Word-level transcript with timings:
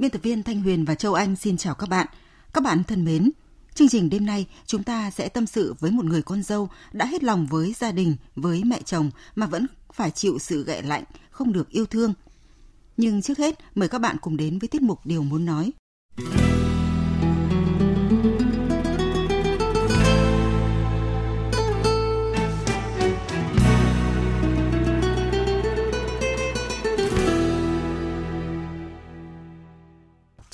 Biên 0.00 0.10
tập 0.10 0.22
viên 0.22 0.42
Thanh 0.42 0.60
Huyền 0.60 0.84
và 0.84 0.94
Châu 0.94 1.14
Anh 1.14 1.36
xin 1.36 1.56
chào 1.56 1.74
các 1.74 1.88
bạn. 1.88 2.06
Các 2.52 2.64
bạn 2.64 2.84
thân 2.84 3.04
mến, 3.04 3.30
chương 3.74 3.88
trình 3.88 4.10
đêm 4.10 4.26
nay 4.26 4.46
chúng 4.66 4.82
ta 4.82 5.10
sẽ 5.10 5.28
tâm 5.28 5.46
sự 5.46 5.74
với 5.80 5.90
một 5.90 6.04
người 6.04 6.22
con 6.22 6.42
dâu 6.42 6.68
đã 6.92 7.06
hết 7.06 7.24
lòng 7.24 7.46
với 7.46 7.74
gia 7.78 7.92
đình, 7.92 8.16
với 8.36 8.64
mẹ 8.64 8.82
chồng 8.84 9.10
mà 9.34 9.46
vẫn 9.46 9.66
phải 9.92 10.10
chịu 10.10 10.38
sự 10.38 10.64
ghẹ 10.64 10.82
lạnh, 10.82 11.04
không 11.30 11.52
được 11.52 11.70
yêu 11.70 11.86
thương. 11.86 12.14
Nhưng 12.96 13.22
trước 13.22 13.38
hết, 13.38 13.58
mời 13.74 13.88
các 13.88 13.98
bạn 13.98 14.16
cùng 14.20 14.36
đến 14.36 14.58
với 14.58 14.68
tiết 14.68 14.82
mục 14.82 15.00
Điều 15.04 15.22
muốn 15.22 15.44
nói. 15.44 15.72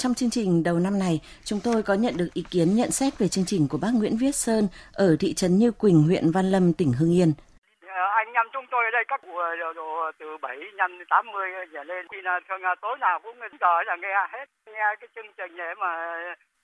Trong 0.06 0.14
chương 0.14 0.30
trình 0.30 0.62
đầu 0.62 0.78
năm 0.78 0.98
này, 0.98 1.20
chúng 1.44 1.60
tôi 1.64 1.82
có 1.82 1.94
nhận 1.94 2.14
được 2.16 2.28
ý 2.34 2.42
kiến 2.50 2.68
nhận 2.76 2.90
xét 2.90 3.12
về 3.18 3.28
chương 3.28 3.44
trình 3.46 3.68
của 3.70 3.78
bác 3.82 3.92
Nguyễn 3.94 4.16
Viết 4.20 4.34
Sơn 4.44 4.68
ở 4.92 5.16
thị 5.20 5.34
trấn 5.34 5.50
Như 5.58 5.70
Quỳnh, 5.70 6.02
huyện 6.02 6.24
Văn 6.34 6.46
Lâm, 6.52 6.72
tỉnh 6.78 6.92
Hưng 6.98 7.14
Yên. 7.18 7.32
Ờ, 7.86 8.06
anh 8.20 8.32
em 8.32 8.46
chúng 8.52 8.66
tôi 8.70 8.84
ở 8.84 8.90
đây 8.90 9.04
các 9.08 9.20
cụ 9.22 9.36
ờ, 9.36 10.12
từ 10.18 10.26
7 10.42 10.56
năm 10.76 10.90
80 11.10 11.50
trở 11.72 11.84
lên. 11.84 12.06
Thì 12.12 12.18
là 12.22 12.40
thường 12.48 12.62
là 12.62 12.74
tối 12.82 12.98
nào 12.98 13.20
cũng 13.22 13.36
giờ 13.60 13.82
là 13.86 13.96
nghe 14.02 14.14
hết 14.32 14.46
nghe 14.66 14.86
cái 15.00 15.08
chương 15.14 15.32
trình 15.36 15.56
này 15.56 15.74
mà 15.74 15.90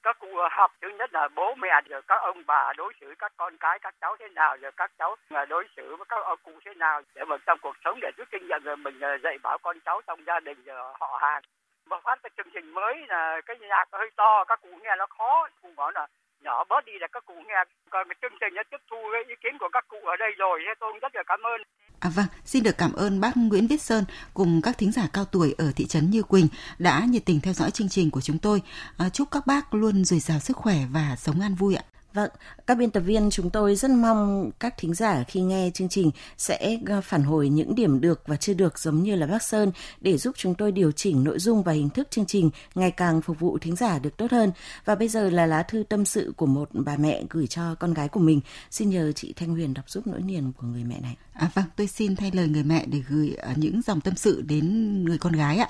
các 0.03 0.17
cụ 0.21 0.29
ờ, 0.37 0.49
học. 0.51 0.71
Thứ 0.83 0.89
nhất 0.99 1.11
là 1.13 1.29
bố 1.37 1.55
mẹ 1.55 1.81
rồi 1.89 2.03
các 2.09 2.21
ông 2.23 2.43
bà 2.47 2.73
đối 2.77 2.93
xử 3.01 3.15
các 3.19 3.33
con 3.37 3.57
cái 3.61 3.79
các 3.79 3.95
cháu 4.01 4.17
thế 4.21 4.29
nào 4.29 4.57
rồi 4.57 4.73
các 4.77 4.91
cháu 4.99 5.17
đối 5.49 5.65
xử 5.77 5.97
với 5.97 6.07
các 6.09 6.25
ông 6.25 6.39
cụ 6.45 6.53
thế 6.65 6.75
nào 6.75 7.03
để 7.15 7.25
mà 7.25 7.37
trong 7.47 7.59
cuộc 7.63 7.77
sống 7.85 7.99
để 8.03 8.11
rút 8.17 8.29
kinh 8.31 8.49
nghiệm 8.49 8.63
rồi 8.65 8.77
mình 8.77 9.01
dạy 9.23 9.39
bảo 9.43 9.59
con 9.63 9.77
cháu 9.85 10.01
trong 10.07 10.21
gia 10.27 10.41
đình 10.41 10.59
rồi 10.65 10.93
họ 11.01 11.19
hàng 11.21 11.43
mà 11.91 11.97
phát 12.05 12.19
cái 12.23 12.31
chương 12.37 12.53
trình 12.55 12.75
mới 12.75 12.95
là 13.09 13.41
cái 13.47 13.57
nhạc 13.61 13.87
hơi 13.93 14.11
to 14.17 14.45
các 14.49 14.61
cụ 14.63 14.69
nghe 14.83 14.91
nó 14.99 15.07
khó 15.19 15.49
cụ 15.63 15.69
bảo 15.77 15.91
là 15.91 16.07
nhỏ 16.45 16.65
bớt 16.65 16.85
đi 16.85 16.93
là 17.01 17.07
các 17.13 17.25
cụ 17.27 17.35
nghe 17.47 17.65
còn 17.91 18.09
cái 18.09 18.17
chương 18.23 18.39
trình 18.41 18.55
nó 18.55 18.63
tiếp 18.71 18.83
thu 18.91 18.97
cái 19.13 19.23
ý 19.29 19.35
kiến 19.43 19.59
của 19.61 19.69
các 19.73 19.85
cụ 19.89 19.97
ở 20.05 20.17
đây 20.17 20.31
rồi 20.39 20.61
thế 20.67 20.75
tôi 20.81 20.93
rất 21.03 21.15
là 21.15 21.23
cảm 21.27 21.43
ơn 21.43 21.63
À 22.01 22.11
vâng, 22.17 22.27
xin 22.45 22.63
được 22.63 22.79
cảm 22.79 22.93
ơn 22.93 23.21
bác 23.21 23.33
Nguyễn 23.37 23.67
Viết 23.67 23.83
Sơn 23.83 24.05
cùng 24.35 24.61
các 24.63 24.79
thính 24.79 24.93
giả 24.93 25.03
cao 25.13 25.25
tuổi 25.33 25.55
ở 25.59 25.73
thị 25.77 25.87
trấn 25.87 26.11
Như 26.11 26.23
Quỳnh 26.23 26.49
đã 26.79 27.03
nhiệt 27.09 27.23
tình 27.27 27.41
theo 27.41 27.53
dõi 27.53 27.71
chương 27.71 27.89
trình 27.89 28.11
của 28.11 28.21
chúng 28.21 28.39
tôi. 28.39 28.63
À, 28.99 29.09
chúc 29.09 29.29
các 29.31 29.47
bác 29.47 29.75
luôn 29.75 30.05
dồi 30.05 30.21
dào 30.21 30.39
sức 30.39 30.57
khỏe 30.57 30.75
và 30.93 31.17
sống 31.17 31.41
an 31.41 31.55
vui 31.55 31.75
ạ. 31.75 31.85
Vâng, 32.15 32.31
các 32.67 32.79
biên 32.79 32.91
tập 32.91 33.01
viên 33.01 33.31
chúng 33.31 33.51
tôi 33.51 33.77
rất 33.77 33.91
mong 33.91 34.51
các 34.61 34.75
thính 34.79 34.95
giả 34.95 35.25
khi 35.29 35.41
nghe 35.41 35.71
chương 35.75 35.89
trình 35.89 36.11
sẽ 36.37 36.79
ờ, 36.87 37.01
phản 37.01 37.23
hồi 37.23 37.49
những 37.49 37.75
điểm 37.75 38.01
được 38.01 38.23
và 38.27 38.37
chưa 38.37 38.55
được 38.55 38.79
giống 38.79 39.03
như 39.03 39.17
là 39.17 39.27
bác 39.27 39.43
Sơn 39.43 39.73
để 40.01 40.19
giúp 40.19 40.35
chúng 40.39 40.55
tôi 40.55 40.73
điều 40.73 40.93
chỉnh 40.93 41.25
nội 41.25 41.39
dung 41.39 41.63
và 41.63 41.73
hình 41.73 41.91
thức 41.91 42.11
chương 42.11 42.27
trình 42.27 42.51
ngày 42.75 42.91
càng 42.91 43.23
phục 43.23 43.41
vụ 43.41 43.59
thính 43.59 43.77
giả 43.77 43.99
được 43.99 44.17
tốt 44.17 44.31
hơn. 44.31 44.53
Và 44.85 44.95
bây 44.95 45.09
giờ 45.09 45.31
là 45.31 45.47
lá 45.47 45.63
thư 45.63 45.85
tâm 45.89 46.05
sự 46.05 46.33
của 46.37 46.47
một 46.47 46.69
bà 46.73 46.97
mẹ 46.97 47.23
gửi 47.31 47.47
cho 47.47 47.75
con 47.75 47.95
gái 47.95 48.09
của 48.09 48.21
mình. 48.21 48.41
Xin 48.71 48.91
nhờ 48.91 49.13
chị 49.13 49.33
Thanh 49.37 49.49
Huyền 49.49 49.75
đọc 49.75 49.91
giúp 49.91 50.07
nỗi 50.07 50.23
niềm 50.23 50.53
của 50.53 50.67
người 50.67 50.85
mẹ 50.85 51.01
này. 51.01 51.17
À 51.33 51.51
vâng, 51.55 51.65
tôi 51.77 51.87
xin 51.87 52.17
thay 52.17 52.31
lời 52.35 52.49
người 52.49 52.65
mẹ 52.65 52.87
để 52.87 53.03
gửi 53.09 53.35
ờ, 53.39 53.53
những 53.57 53.83
dòng 53.83 54.01
tâm 54.01 54.15
sự 54.17 54.43
đến 54.43 54.95
người 55.05 55.19
con 55.19 55.33
gái 55.33 55.59
ạ. 55.59 55.69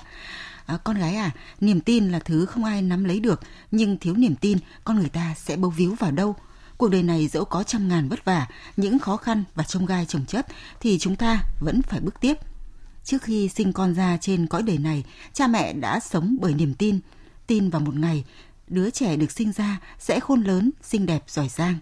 À, 0.65 0.77
con 0.77 0.97
gái 0.97 1.15
à, 1.15 1.31
niềm 1.61 1.79
tin 1.79 2.11
là 2.11 2.19
thứ 2.19 2.45
không 2.45 2.63
ai 2.63 2.81
nắm 2.81 3.03
lấy 3.03 3.19
được, 3.19 3.41
nhưng 3.71 3.97
thiếu 3.97 4.13
niềm 4.13 4.35
tin, 4.35 4.57
con 4.83 4.99
người 4.99 5.09
ta 5.09 5.33
sẽ 5.37 5.55
bấu 5.55 5.71
víu 5.71 5.95
vào 5.99 6.11
đâu. 6.11 6.35
Cuộc 6.77 6.89
đời 6.89 7.03
này 7.03 7.27
dẫu 7.27 7.45
có 7.45 7.63
trăm 7.63 7.87
ngàn 7.87 8.09
vất 8.09 8.25
vả, 8.25 8.47
những 8.77 8.99
khó 8.99 9.17
khăn 9.17 9.43
và 9.55 9.63
trông 9.63 9.85
gai 9.85 10.05
trồng 10.05 10.25
chất, 10.25 10.47
thì 10.79 10.99
chúng 10.99 11.15
ta 11.15 11.43
vẫn 11.59 11.81
phải 11.81 11.99
bước 11.99 12.21
tiếp. 12.21 12.37
Trước 13.03 13.21
khi 13.21 13.49
sinh 13.49 13.73
con 13.73 13.93
ra 13.93 14.17
trên 14.21 14.47
cõi 14.47 14.63
đời 14.63 14.77
này, 14.77 15.03
cha 15.33 15.47
mẹ 15.47 15.73
đã 15.73 15.99
sống 15.99 16.37
bởi 16.41 16.53
niềm 16.53 16.73
tin, 16.73 16.99
tin 17.47 17.69
vào 17.69 17.81
một 17.81 17.95
ngày, 17.95 18.23
đứa 18.67 18.89
trẻ 18.89 19.15
được 19.15 19.31
sinh 19.31 19.51
ra 19.51 19.79
sẽ 19.99 20.19
khôn 20.19 20.41
lớn, 20.41 20.71
xinh 20.83 21.05
đẹp, 21.05 21.23
giỏi 21.27 21.49
giang. 21.49 21.75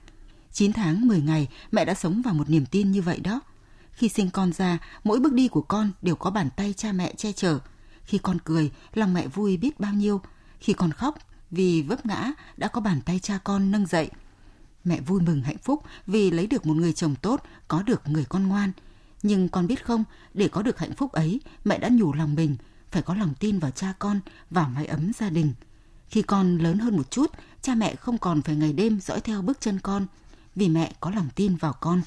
9 0.51 0.73
tháng 0.73 1.07
10 1.07 1.21
ngày, 1.21 1.47
mẹ 1.71 1.85
đã 1.85 1.93
sống 1.93 2.21
vào 2.21 2.33
một 2.33 2.49
niềm 2.49 2.65
tin 2.65 2.91
như 2.91 3.01
vậy 3.01 3.19
đó. 3.19 3.41
Khi 3.91 4.09
sinh 4.09 4.29
con 4.29 4.53
ra, 4.53 4.77
mỗi 5.03 5.19
bước 5.19 5.33
đi 5.33 5.47
của 5.47 5.61
con 5.61 5.91
đều 6.01 6.15
có 6.15 6.29
bàn 6.29 6.49
tay 6.55 6.73
cha 6.77 6.91
mẹ 6.91 7.13
che 7.17 7.31
chở– 7.31 7.59
khi 8.05 8.17
con 8.17 8.37
cười, 8.43 8.71
lòng 8.93 9.13
mẹ 9.13 9.27
vui 9.27 9.57
biết 9.57 9.79
bao 9.79 9.93
nhiêu. 9.93 10.21
Khi 10.59 10.73
con 10.73 10.91
khóc, 10.91 11.17
vì 11.51 11.81
vấp 11.81 12.05
ngã, 12.05 12.31
đã 12.57 12.67
có 12.67 12.81
bàn 12.81 13.01
tay 13.01 13.19
cha 13.19 13.37
con 13.43 13.71
nâng 13.71 13.85
dậy. 13.85 14.09
Mẹ 14.83 15.01
vui 15.01 15.21
mừng 15.21 15.41
hạnh 15.41 15.57
phúc 15.57 15.83
vì 16.07 16.31
lấy 16.31 16.47
được 16.47 16.65
một 16.65 16.73
người 16.73 16.93
chồng 16.93 17.15
tốt, 17.15 17.43
có 17.67 17.83
được 17.83 18.01
người 18.07 18.25
con 18.29 18.47
ngoan. 18.47 18.71
Nhưng 19.23 19.49
con 19.49 19.67
biết 19.67 19.85
không, 19.85 20.03
để 20.33 20.47
có 20.47 20.61
được 20.61 20.79
hạnh 20.79 20.95
phúc 20.95 21.11
ấy, 21.11 21.41
mẹ 21.65 21.79
đã 21.79 21.89
nhủ 21.91 22.13
lòng 22.13 22.35
mình, 22.35 22.55
phải 22.91 23.01
có 23.01 23.13
lòng 23.13 23.33
tin 23.39 23.59
vào 23.59 23.71
cha 23.71 23.93
con, 23.99 24.19
vào 24.49 24.69
mái 24.75 24.85
ấm 24.85 25.11
gia 25.13 25.29
đình. 25.29 25.53
Khi 26.07 26.21
con 26.21 26.57
lớn 26.57 26.79
hơn 26.79 26.97
một 26.97 27.11
chút, 27.11 27.31
cha 27.61 27.75
mẹ 27.75 27.95
không 27.95 28.17
còn 28.17 28.41
phải 28.41 28.55
ngày 28.55 28.73
đêm 28.73 28.99
dõi 29.01 29.21
theo 29.21 29.41
bước 29.41 29.61
chân 29.61 29.79
con, 29.79 30.05
vì 30.55 30.69
mẹ 30.69 30.93
có 30.99 31.11
lòng 31.11 31.29
tin 31.35 31.55
vào 31.55 31.73
con. 31.73 32.01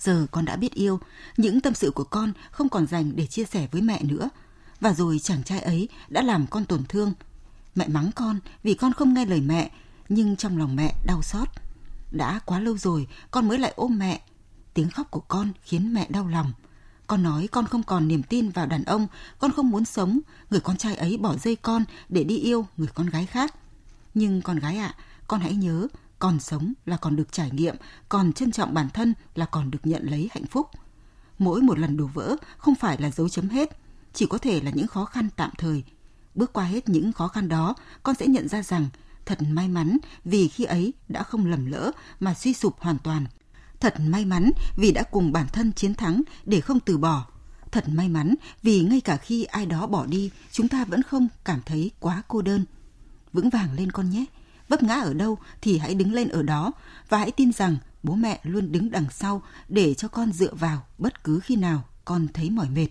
Giờ 0.00 0.26
con 0.30 0.44
đã 0.44 0.56
biết 0.56 0.74
yêu, 0.74 1.00
những 1.36 1.60
tâm 1.60 1.74
sự 1.74 1.90
của 1.90 2.04
con 2.04 2.32
không 2.50 2.68
còn 2.68 2.86
dành 2.86 3.16
để 3.16 3.26
chia 3.26 3.44
sẻ 3.44 3.68
với 3.72 3.82
mẹ 3.82 4.02
nữa, 4.02 4.28
và 4.80 4.92
rồi 4.92 5.18
chàng 5.18 5.42
trai 5.42 5.60
ấy 5.60 5.88
đã 6.08 6.22
làm 6.22 6.46
con 6.46 6.64
tổn 6.64 6.84
thương. 6.88 7.12
Mẹ 7.74 7.88
mắng 7.88 8.10
con 8.14 8.38
vì 8.62 8.74
con 8.74 8.92
không 8.92 9.14
nghe 9.14 9.24
lời 9.24 9.40
mẹ, 9.40 9.70
nhưng 10.08 10.36
trong 10.36 10.58
lòng 10.58 10.76
mẹ 10.76 10.94
đau 11.06 11.22
xót. 11.22 11.48
Đã 12.10 12.40
quá 12.44 12.60
lâu 12.60 12.76
rồi, 12.76 13.06
con 13.30 13.48
mới 13.48 13.58
lại 13.58 13.72
ôm 13.76 13.98
mẹ. 13.98 14.22
Tiếng 14.74 14.90
khóc 14.90 15.10
của 15.10 15.20
con 15.20 15.52
khiến 15.62 15.94
mẹ 15.94 16.06
đau 16.10 16.28
lòng. 16.28 16.52
Con 17.06 17.22
nói 17.22 17.48
con 17.52 17.66
không 17.66 17.82
còn 17.82 18.08
niềm 18.08 18.22
tin 18.22 18.50
vào 18.50 18.66
đàn 18.66 18.84
ông, 18.84 19.06
con 19.38 19.52
không 19.52 19.70
muốn 19.70 19.84
sống, 19.84 20.20
người 20.50 20.60
con 20.60 20.76
trai 20.76 20.96
ấy 20.96 21.16
bỏ 21.16 21.36
rơi 21.36 21.56
con 21.56 21.84
để 22.08 22.24
đi 22.24 22.36
yêu 22.38 22.66
người 22.76 22.88
con 22.94 23.06
gái 23.06 23.26
khác. 23.26 23.54
Nhưng 24.14 24.42
con 24.42 24.58
gái 24.58 24.78
ạ, 24.78 24.94
à, 24.96 25.02
con 25.26 25.40
hãy 25.40 25.54
nhớ, 25.54 25.86
còn 26.18 26.40
sống 26.40 26.72
là 26.86 26.96
còn 26.96 27.16
được 27.16 27.32
trải 27.32 27.50
nghiệm, 27.50 27.76
còn 28.08 28.32
trân 28.32 28.52
trọng 28.52 28.74
bản 28.74 28.88
thân 28.90 29.14
là 29.34 29.46
còn 29.46 29.70
được 29.70 29.78
nhận 29.84 30.02
lấy 30.10 30.28
hạnh 30.32 30.46
phúc. 30.46 30.66
Mỗi 31.38 31.62
một 31.62 31.78
lần 31.78 31.96
đổ 31.96 32.06
vỡ 32.06 32.36
không 32.58 32.74
phải 32.74 33.00
là 33.00 33.10
dấu 33.10 33.28
chấm 33.28 33.48
hết, 33.48 33.78
chỉ 34.12 34.26
có 34.26 34.38
thể 34.38 34.60
là 34.60 34.70
những 34.74 34.86
khó 34.86 35.04
khăn 35.04 35.28
tạm 35.36 35.50
thời. 35.58 35.82
Bước 36.34 36.52
qua 36.52 36.64
hết 36.64 36.88
những 36.88 37.12
khó 37.12 37.28
khăn 37.28 37.48
đó, 37.48 37.74
con 38.02 38.14
sẽ 38.14 38.26
nhận 38.26 38.48
ra 38.48 38.62
rằng 38.62 38.88
thật 39.26 39.38
may 39.42 39.68
mắn 39.68 39.98
vì 40.24 40.48
khi 40.48 40.64
ấy 40.64 40.92
đã 41.08 41.22
không 41.22 41.46
lầm 41.46 41.66
lỡ 41.66 41.90
mà 42.20 42.34
suy 42.34 42.54
sụp 42.54 42.76
hoàn 42.78 42.98
toàn. 42.98 43.26
Thật 43.80 43.94
may 44.00 44.24
mắn 44.24 44.50
vì 44.76 44.92
đã 44.92 45.02
cùng 45.02 45.32
bản 45.32 45.46
thân 45.52 45.72
chiến 45.72 45.94
thắng 45.94 46.22
để 46.44 46.60
không 46.60 46.80
từ 46.80 46.98
bỏ. 46.98 47.26
Thật 47.72 47.88
may 47.88 48.08
mắn 48.08 48.34
vì 48.62 48.80
ngay 48.80 49.00
cả 49.00 49.16
khi 49.16 49.44
ai 49.44 49.66
đó 49.66 49.86
bỏ 49.86 50.06
đi, 50.06 50.30
chúng 50.52 50.68
ta 50.68 50.84
vẫn 50.84 51.02
không 51.02 51.28
cảm 51.44 51.60
thấy 51.66 51.90
quá 52.00 52.22
cô 52.28 52.42
đơn. 52.42 52.64
Vững 53.32 53.50
vàng 53.50 53.72
lên 53.72 53.92
con 53.92 54.10
nhé. 54.10 54.24
Vấp 54.68 54.82
ngã 54.82 54.94
ở 54.94 55.14
đâu 55.14 55.38
thì 55.60 55.78
hãy 55.78 55.94
đứng 55.94 56.12
lên 56.12 56.28
ở 56.28 56.42
đó 56.42 56.72
và 57.08 57.18
hãy 57.18 57.30
tin 57.30 57.52
rằng 57.52 57.76
bố 58.02 58.14
mẹ 58.14 58.40
luôn 58.42 58.72
đứng 58.72 58.90
đằng 58.90 59.06
sau 59.10 59.42
để 59.68 59.94
cho 59.94 60.08
con 60.08 60.32
dựa 60.32 60.54
vào 60.54 60.82
bất 60.98 61.24
cứ 61.24 61.40
khi 61.40 61.56
nào 61.56 61.84
con 62.04 62.26
thấy 62.34 62.50
mỏi 62.50 62.68
mệt 62.70 62.88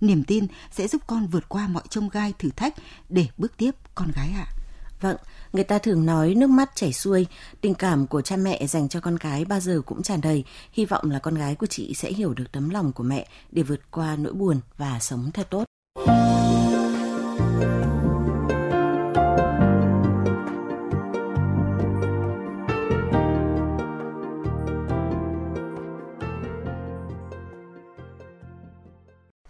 niềm 0.00 0.24
tin 0.24 0.46
sẽ 0.70 0.88
giúp 0.88 1.02
con 1.06 1.26
vượt 1.26 1.48
qua 1.48 1.68
mọi 1.68 1.82
trông 1.90 2.08
gai 2.08 2.32
thử 2.38 2.50
thách 2.56 2.74
để 3.08 3.26
bước 3.38 3.52
tiếp 3.56 3.70
con 3.94 4.10
gái 4.14 4.30
ạ. 4.36 4.46
À. 4.48 4.54
Vâng, 5.00 5.16
người 5.52 5.64
ta 5.64 5.78
thường 5.78 6.06
nói 6.06 6.34
nước 6.34 6.50
mắt 6.50 6.70
chảy 6.74 6.92
xuôi, 6.92 7.26
tình 7.60 7.74
cảm 7.74 8.06
của 8.06 8.22
cha 8.22 8.36
mẹ 8.36 8.66
dành 8.66 8.88
cho 8.88 9.00
con 9.00 9.16
gái 9.16 9.44
bao 9.44 9.60
giờ 9.60 9.80
cũng 9.86 10.02
tràn 10.02 10.20
đầy. 10.20 10.44
Hy 10.72 10.84
vọng 10.84 11.10
là 11.10 11.18
con 11.18 11.34
gái 11.34 11.54
của 11.54 11.66
chị 11.66 11.94
sẽ 11.94 12.12
hiểu 12.12 12.34
được 12.34 12.52
tấm 12.52 12.70
lòng 12.70 12.92
của 12.92 13.04
mẹ 13.04 13.28
để 13.52 13.62
vượt 13.62 13.80
qua 13.90 14.16
nỗi 14.16 14.32
buồn 14.32 14.60
và 14.76 14.98
sống 15.00 15.30
thật 15.34 15.46
tốt. 15.50 15.64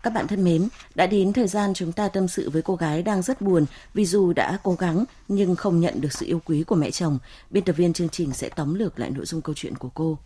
Các 0.05 0.13
bạn 0.13 0.27
thân 0.27 0.45
mến, 0.45 0.69
đã 0.95 1.07
đến 1.07 1.33
thời 1.33 1.47
gian 1.49 1.75
chúng 1.75 1.93
ta 1.93 2.09
tâm 2.09 2.29
sự 2.29 2.51
với 2.51 2.63
cô 2.63 2.77
gái 2.77 3.03
đang 3.03 3.23
rất 3.23 3.41
buồn 3.41 3.67
vì 3.95 4.07
dù 4.07 4.33
đã 4.33 4.59
cố 4.63 4.75
gắng 4.75 5.05
nhưng 5.29 5.57
không 5.57 5.81
nhận 5.81 6.01
được 6.01 6.13
sự 6.13 6.27
yêu 6.27 6.41
quý 6.45 6.63
của 6.63 6.75
mẹ 6.75 6.91
chồng. 6.91 7.19
Biên 7.51 7.65
tập 7.65 7.73
viên 7.73 7.93
chương 7.93 8.09
trình 8.09 8.33
sẽ 8.33 8.49
tóm 8.57 8.75
lược 8.75 8.99
lại 8.99 9.11
nội 9.11 9.25
dung 9.27 9.43
câu 9.43 9.55
chuyện 9.55 9.77
của 9.77 9.89
cô. 9.95 10.19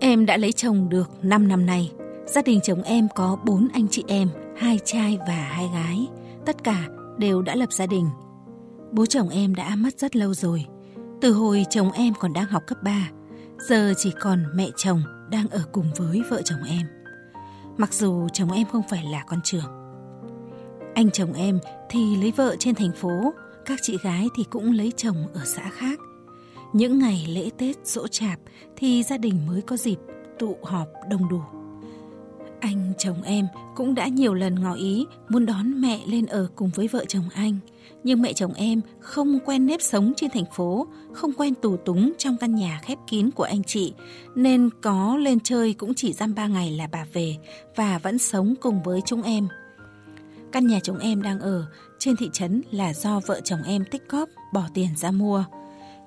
Em 0.00 0.26
đã 0.26 0.36
lấy 0.36 0.52
chồng 0.52 0.88
được 0.88 1.10
5 1.22 1.48
năm 1.48 1.66
nay. 1.66 1.92
Gia 2.26 2.42
đình 2.42 2.60
chồng 2.62 2.82
em 2.82 3.08
có 3.14 3.38
4 3.44 3.68
anh 3.72 3.88
chị 3.90 4.04
em, 4.08 4.28
hai 4.56 4.78
trai 4.84 5.18
và 5.26 5.34
hai 5.34 5.68
gái. 5.74 6.06
Tất 6.46 6.64
cả 6.64 6.88
đều 7.18 7.42
đã 7.42 7.54
lập 7.54 7.72
gia 7.72 7.86
đình. 7.86 8.08
Bố 8.92 9.06
chồng 9.06 9.28
em 9.28 9.54
đã 9.54 9.76
mất 9.76 9.98
rất 9.98 10.16
lâu 10.16 10.34
rồi, 10.34 10.64
từ 11.20 11.32
hồi 11.32 11.66
chồng 11.70 11.92
em 11.92 12.14
còn 12.14 12.32
đang 12.32 12.46
học 12.46 12.62
cấp 12.66 12.82
3, 12.82 13.10
giờ 13.58 13.94
chỉ 13.96 14.12
còn 14.20 14.44
mẹ 14.54 14.68
chồng 14.76 15.02
đang 15.30 15.48
ở 15.48 15.64
cùng 15.72 15.86
với 15.96 16.22
vợ 16.30 16.42
chồng 16.44 16.62
em. 16.68 16.86
Mặc 17.76 17.94
dù 17.94 18.28
chồng 18.28 18.52
em 18.52 18.66
không 18.72 18.82
phải 18.90 19.04
là 19.04 19.24
con 19.26 19.40
trưởng. 19.44 19.66
Anh 20.94 21.10
chồng 21.10 21.32
em 21.32 21.58
thì 21.90 22.16
lấy 22.16 22.32
vợ 22.36 22.56
trên 22.58 22.74
thành 22.74 22.92
phố, 22.92 23.34
các 23.64 23.78
chị 23.82 23.98
gái 24.02 24.28
thì 24.36 24.44
cũng 24.50 24.72
lấy 24.72 24.92
chồng 24.96 25.16
ở 25.34 25.40
xã 25.44 25.70
khác. 25.70 25.98
Những 26.72 26.98
ngày 26.98 27.26
lễ 27.28 27.50
Tết 27.58 27.86
dỗ 27.86 28.08
chạp 28.08 28.38
thì 28.76 29.02
gia 29.02 29.18
đình 29.18 29.46
mới 29.46 29.62
có 29.62 29.76
dịp 29.76 29.98
tụ 30.38 30.56
họp 30.62 30.88
đông 31.10 31.28
đủ. 31.28 31.40
Anh 32.66 32.92
chồng 32.98 33.22
em 33.22 33.46
cũng 33.74 33.94
đã 33.94 34.08
nhiều 34.08 34.34
lần 34.34 34.54
ngỏ 34.54 34.74
ý 34.74 35.06
muốn 35.28 35.46
đón 35.46 35.80
mẹ 35.80 36.00
lên 36.06 36.26
ở 36.26 36.48
cùng 36.56 36.70
với 36.74 36.88
vợ 36.88 37.04
chồng 37.08 37.28
anh. 37.34 37.58
Nhưng 38.04 38.22
mẹ 38.22 38.32
chồng 38.32 38.52
em 38.54 38.80
không 39.00 39.38
quen 39.44 39.66
nếp 39.66 39.82
sống 39.82 40.12
trên 40.16 40.30
thành 40.30 40.44
phố, 40.54 40.86
không 41.12 41.32
quen 41.32 41.54
tù 41.54 41.76
túng 41.76 42.12
trong 42.18 42.36
căn 42.36 42.54
nhà 42.54 42.80
khép 42.84 42.98
kín 43.06 43.30
của 43.30 43.44
anh 43.44 43.62
chị, 43.64 43.94
nên 44.34 44.70
có 44.82 45.16
lên 45.16 45.40
chơi 45.40 45.72
cũng 45.72 45.94
chỉ 45.94 46.12
dăm 46.12 46.34
ba 46.34 46.46
ngày 46.46 46.70
là 46.70 46.88
bà 46.92 47.06
về 47.12 47.36
và 47.76 47.98
vẫn 47.98 48.18
sống 48.18 48.54
cùng 48.60 48.82
với 48.82 49.00
chúng 49.06 49.22
em. 49.22 49.48
Căn 50.52 50.66
nhà 50.66 50.80
chúng 50.82 50.98
em 50.98 51.22
đang 51.22 51.40
ở 51.40 51.66
trên 51.98 52.16
thị 52.16 52.30
trấn 52.32 52.62
là 52.70 52.94
do 52.94 53.20
vợ 53.26 53.40
chồng 53.44 53.62
em 53.62 53.84
tích 53.90 54.08
cóp 54.08 54.28
bỏ 54.52 54.62
tiền 54.74 54.88
ra 54.96 55.10
mua. 55.10 55.44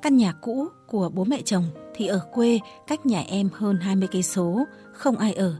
Căn 0.02 0.18
nhà 0.18 0.34
cũ 0.42 0.68
của 0.88 1.10
bố 1.10 1.24
mẹ 1.24 1.42
chồng 1.46 1.66
thì 1.96 2.08
ở 2.08 2.20
quê 2.34 2.60
cách 2.88 3.06
nhà 3.06 3.24
em 3.28 3.50
hơn 3.54 3.78
20 3.78 4.08
cây 4.12 4.24
số, 4.24 4.66
không 4.94 5.18
ai 5.18 5.34
ở. 5.34 5.56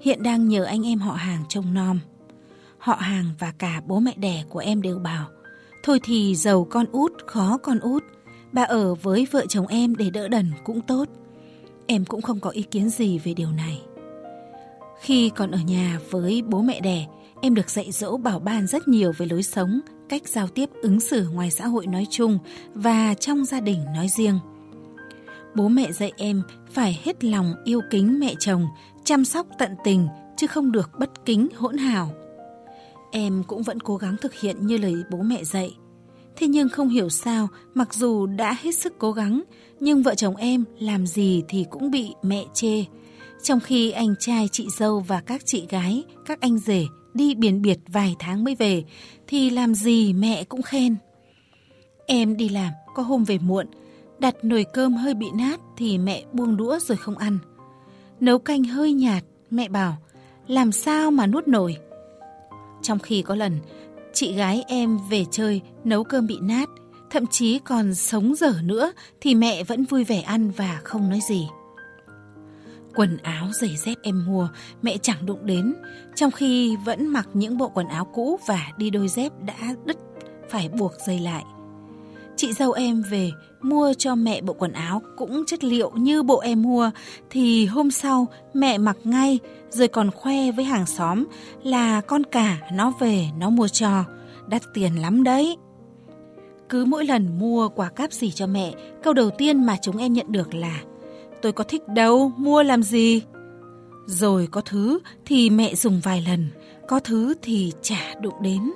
Hiện 0.00 0.22
đang 0.22 0.48
nhờ 0.48 0.64
anh 0.64 0.86
em 0.86 0.98
họ 0.98 1.12
hàng 1.12 1.44
trông 1.48 1.74
nom. 1.74 1.98
Họ 2.78 2.94
hàng 2.94 3.24
và 3.38 3.52
cả 3.58 3.82
bố 3.86 4.00
mẹ 4.00 4.14
đẻ 4.16 4.44
của 4.48 4.58
em 4.58 4.82
đều 4.82 4.98
bảo 4.98 5.26
Thôi 5.82 6.00
thì 6.02 6.34
giàu 6.34 6.66
con 6.70 6.86
út, 6.92 7.12
khó 7.26 7.58
con 7.62 7.78
út. 7.78 8.04
Bà 8.52 8.62
ở 8.62 8.94
với 8.94 9.26
vợ 9.30 9.46
chồng 9.48 9.66
em 9.66 9.96
để 9.96 10.10
đỡ 10.10 10.28
đần 10.28 10.52
cũng 10.64 10.80
tốt. 10.80 11.08
Em 11.86 12.04
cũng 12.04 12.22
không 12.22 12.40
có 12.40 12.50
ý 12.50 12.62
kiến 12.62 12.90
gì 12.90 13.18
về 13.18 13.34
điều 13.34 13.50
này. 13.50 13.82
Khi 15.00 15.30
còn 15.30 15.50
ở 15.50 15.58
nhà 15.58 15.98
với 16.10 16.42
bố 16.42 16.62
mẹ 16.62 16.80
đẻ, 16.80 17.06
em 17.42 17.54
được 17.54 17.70
dạy 17.70 17.92
dỗ 17.92 18.16
bảo 18.16 18.38
ban 18.38 18.66
rất 18.66 18.88
nhiều 18.88 19.12
về 19.18 19.26
lối 19.26 19.42
sống, 19.42 19.80
cách 20.08 20.28
giao 20.28 20.48
tiếp 20.48 20.70
ứng 20.82 21.00
xử 21.00 21.28
ngoài 21.28 21.50
xã 21.50 21.66
hội 21.66 21.86
nói 21.86 22.06
chung 22.10 22.38
và 22.74 23.14
trong 23.14 23.44
gia 23.44 23.60
đình 23.60 23.84
nói 23.94 24.08
riêng. 24.16 24.38
Bố 25.54 25.68
mẹ 25.68 25.92
dạy 25.92 26.12
em 26.16 26.42
phải 26.70 27.00
hết 27.04 27.24
lòng 27.24 27.54
yêu 27.64 27.80
kính 27.90 28.20
mẹ 28.20 28.34
chồng, 28.38 28.66
chăm 29.04 29.24
sóc 29.24 29.46
tận 29.58 29.74
tình 29.84 30.08
chứ 30.36 30.46
không 30.46 30.72
được 30.72 30.90
bất 30.98 31.10
kính 31.24 31.48
hỗn 31.56 31.76
hào. 31.76 32.12
Em 33.12 33.42
cũng 33.46 33.62
vẫn 33.62 33.80
cố 33.80 33.96
gắng 33.96 34.16
thực 34.16 34.34
hiện 34.40 34.66
như 34.66 34.78
lời 34.78 34.94
bố 35.10 35.18
mẹ 35.18 35.44
dạy. 35.44 35.76
Thế 36.36 36.46
nhưng 36.46 36.68
không 36.68 36.88
hiểu 36.88 37.08
sao, 37.08 37.48
mặc 37.74 37.94
dù 37.94 38.26
đã 38.26 38.56
hết 38.62 38.76
sức 38.76 38.98
cố 38.98 39.12
gắng, 39.12 39.42
nhưng 39.80 40.02
vợ 40.02 40.14
chồng 40.14 40.36
em 40.36 40.64
làm 40.78 41.06
gì 41.06 41.42
thì 41.48 41.66
cũng 41.70 41.90
bị 41.90 42.14
mẹ 42.22 42.44
chê. 42.54 42.84
Trong 43.42 43.60
khi 43.60 43.90
anh 43.90 44.14
trai, 44.20 44.48
chị 44.52 44.68
dâu 44.78 45.00
và 45.00 45.20
các 45.20 45.42
chị 45.44 45.66
gái, 45.68 46.04
các 46.26 46.40
anh 46.40 46.58
rể 46.58 46.86
đi 47.14 47.34
biển 47.34 47.62
biệt 47.62 47.78
vài 47.88 48.16
tháng 48.18 48.44
mới 48.44 48.54
về, 48.54 48.84
thì 49.26 49.50
làm 49.50 49.74
gì 49.74 50.12
mẹ 50.12 50.44
cũng 50.44 50.62
khen. 50.62 50.96
Em 52.06 52.36
đi 52.36 52.48
làm, 52.48 52.72
có 52.94 53.02
hôm 53.02 53.24
về 53.24 53.38
muộn, 53.38 53.66
đặt 54.18 54.34
nồi 54.42 54.64
cơm 54.72 54.94
hơi 54.94 55.14
bị 55.14 55.26
nát 55.34 55.60
thì 55.76 55.98
mẹ 55.98 56.24
buông 56.32 56.56
đũa 56.56 56.78
rồi 56.78 56.96
không 56.96 57.18
ăn. 57.18 57.38
Nấu 58.20 58.38
canh 58.38 58.64
hơi 58.64 58.92
nhạt, 58.92 59.24
mẹ 59.50 59.68
bảo, 59.68 59.96
làm 60.46 60.72
sao 60.72 61.10
mà 61.10 61.26
nuốt 61.26 61.48
nổi. 61.48 61.76
Trong 62.82 62.98
khi 62.98 63.22
có 63.22 63.34
lần, 63.34 63.58
chị 64.12 64.34
gái 64.34 64.64
em 64.68 64.98
về 65.10 65.24
chơi 65.30 65.60
nấu 65.84 66.04
cơm 66.04 66.26
bị 66.26 66.38
nát, 66.42 66.68
thậm 67.10 67.26
chí 67.26 67.58
còn 67.58 67.94
sống 67.94 68.34
dở 68.34 68.54
nữa 68.64 68.92
thì 69.20 69.34
mẹ 69.34 69.64
vẫn 69.64 69.84
vui 69.84 70.04
vẻ 70.04 70.20
ăn 70.20 70.50
và 70.50 70.80
không 70.84 71.10
nói 71.10 71.20
gì. 71.28 71.48
Quần 72.94 73.16
áo 73.16 73.48
giày 73.60 73.76
dép 73.76 73.96
em 74.02 74.26
mua 74.26 74.48
mẹ 74.82 74.96
chẳng 75.02 75.26
đụng 75.26 75.46
đến, 75.46 75.74
trong 76.14 76.30
khi 76.30 76.76
vẫn 76.76 77.06
mặc 77.06 77.28
những 77.34 77.58
bộ 77.58 77.68
quần 77.68 77.88
áo 77.88 78.04
cũ 78.04 78.38
và 78.46 78.66
đi 78.76 78.90
đôi 78.90 79.08
dép 79.08 79.32
đã 79.46 79.74
đứt 79.84 79.96
phải 80.50 80.68
buộc 80.68 80.92
dây 81.06 81.18
lại. 81.18 81.44
Chị 82.40 82.52
dâu 82.52 82.72
em 82.72 83.02
về 83.02 83.32
mua 83.60 83.92
cho 83.98 84.14
mẹ 84.14 84.40
bộ 84.40 84.52
quần 84.52 84.72
áo 84.72 85.02
cũng 85.16 85.44
chất 85.46 85.64
liệu 85.64 85.90
như 85.94 86.22
bộ 86.22 86.38
em 86.38 86.62
mua 86.62 86.90
thì 87.30 87.66
hôm 87.66 87.90
sau 87.90 88.26
mẹ 88.54 88.78
mặc 88.78 88.96
ngay 89.04 89.38
rồi 89.70 89.88
còn 89.88 90.10
khoe 90.10 90.52
với 90.52 90.64
hàng 90.64 90.86
xóm 90.86 91.24
là 91.62 92.00
con 92.00 92.24
cả 92.24 92.58
nó 92.72 92.92
về 92.98 93.26
nó 93.38 93.50
mua 93.50 93.68
cho, 93.68 94.04
đắt 94.46 94.62
tiền 94.74 95.02
lắm 95.02 95.24
đấy. 95.24 95.56
Cứ 96.68 96.84
mỗi 96.84 97.04
lần 97.04 97.38
mua 97.38 97.68
quà 97.68 97.88
cáp 97.88 98.12
gì 98.12 98.30
cho 98.30 98.46
mẹ, 98.46 98.72
câu 99.02 99.12
đầu 99.12 99.30
tiên 99.30 99.66
mà 99.66 99.76
chúng 99.82 99.98
em 99.98 100.12
nhận 100.12 100.32
được 100.32 100.54
là 100.54 100.80
Tôi 101.42 101.52
có 101.52 101.64
thích 101.64 101.88
đâu, 101.88 102.32
mua 102.36 102.62
làm 102.62 102.82
gì? 102.82 103.22
Rồi 104.06 104.48
có 104.50 104.60
thứ 104.60 104.98
thì 105.26 105.50
mẹ 105.50 105.74
dùng 105.74 106.00
vài 106.04 106.24
lần, 106.28 106.48
có 106.88 107.00
thứ 107.00 107.34
thì 107.42 107.72
chả 107.82 108.14
đụng 108.20 108.42
đến. 108.42 108.70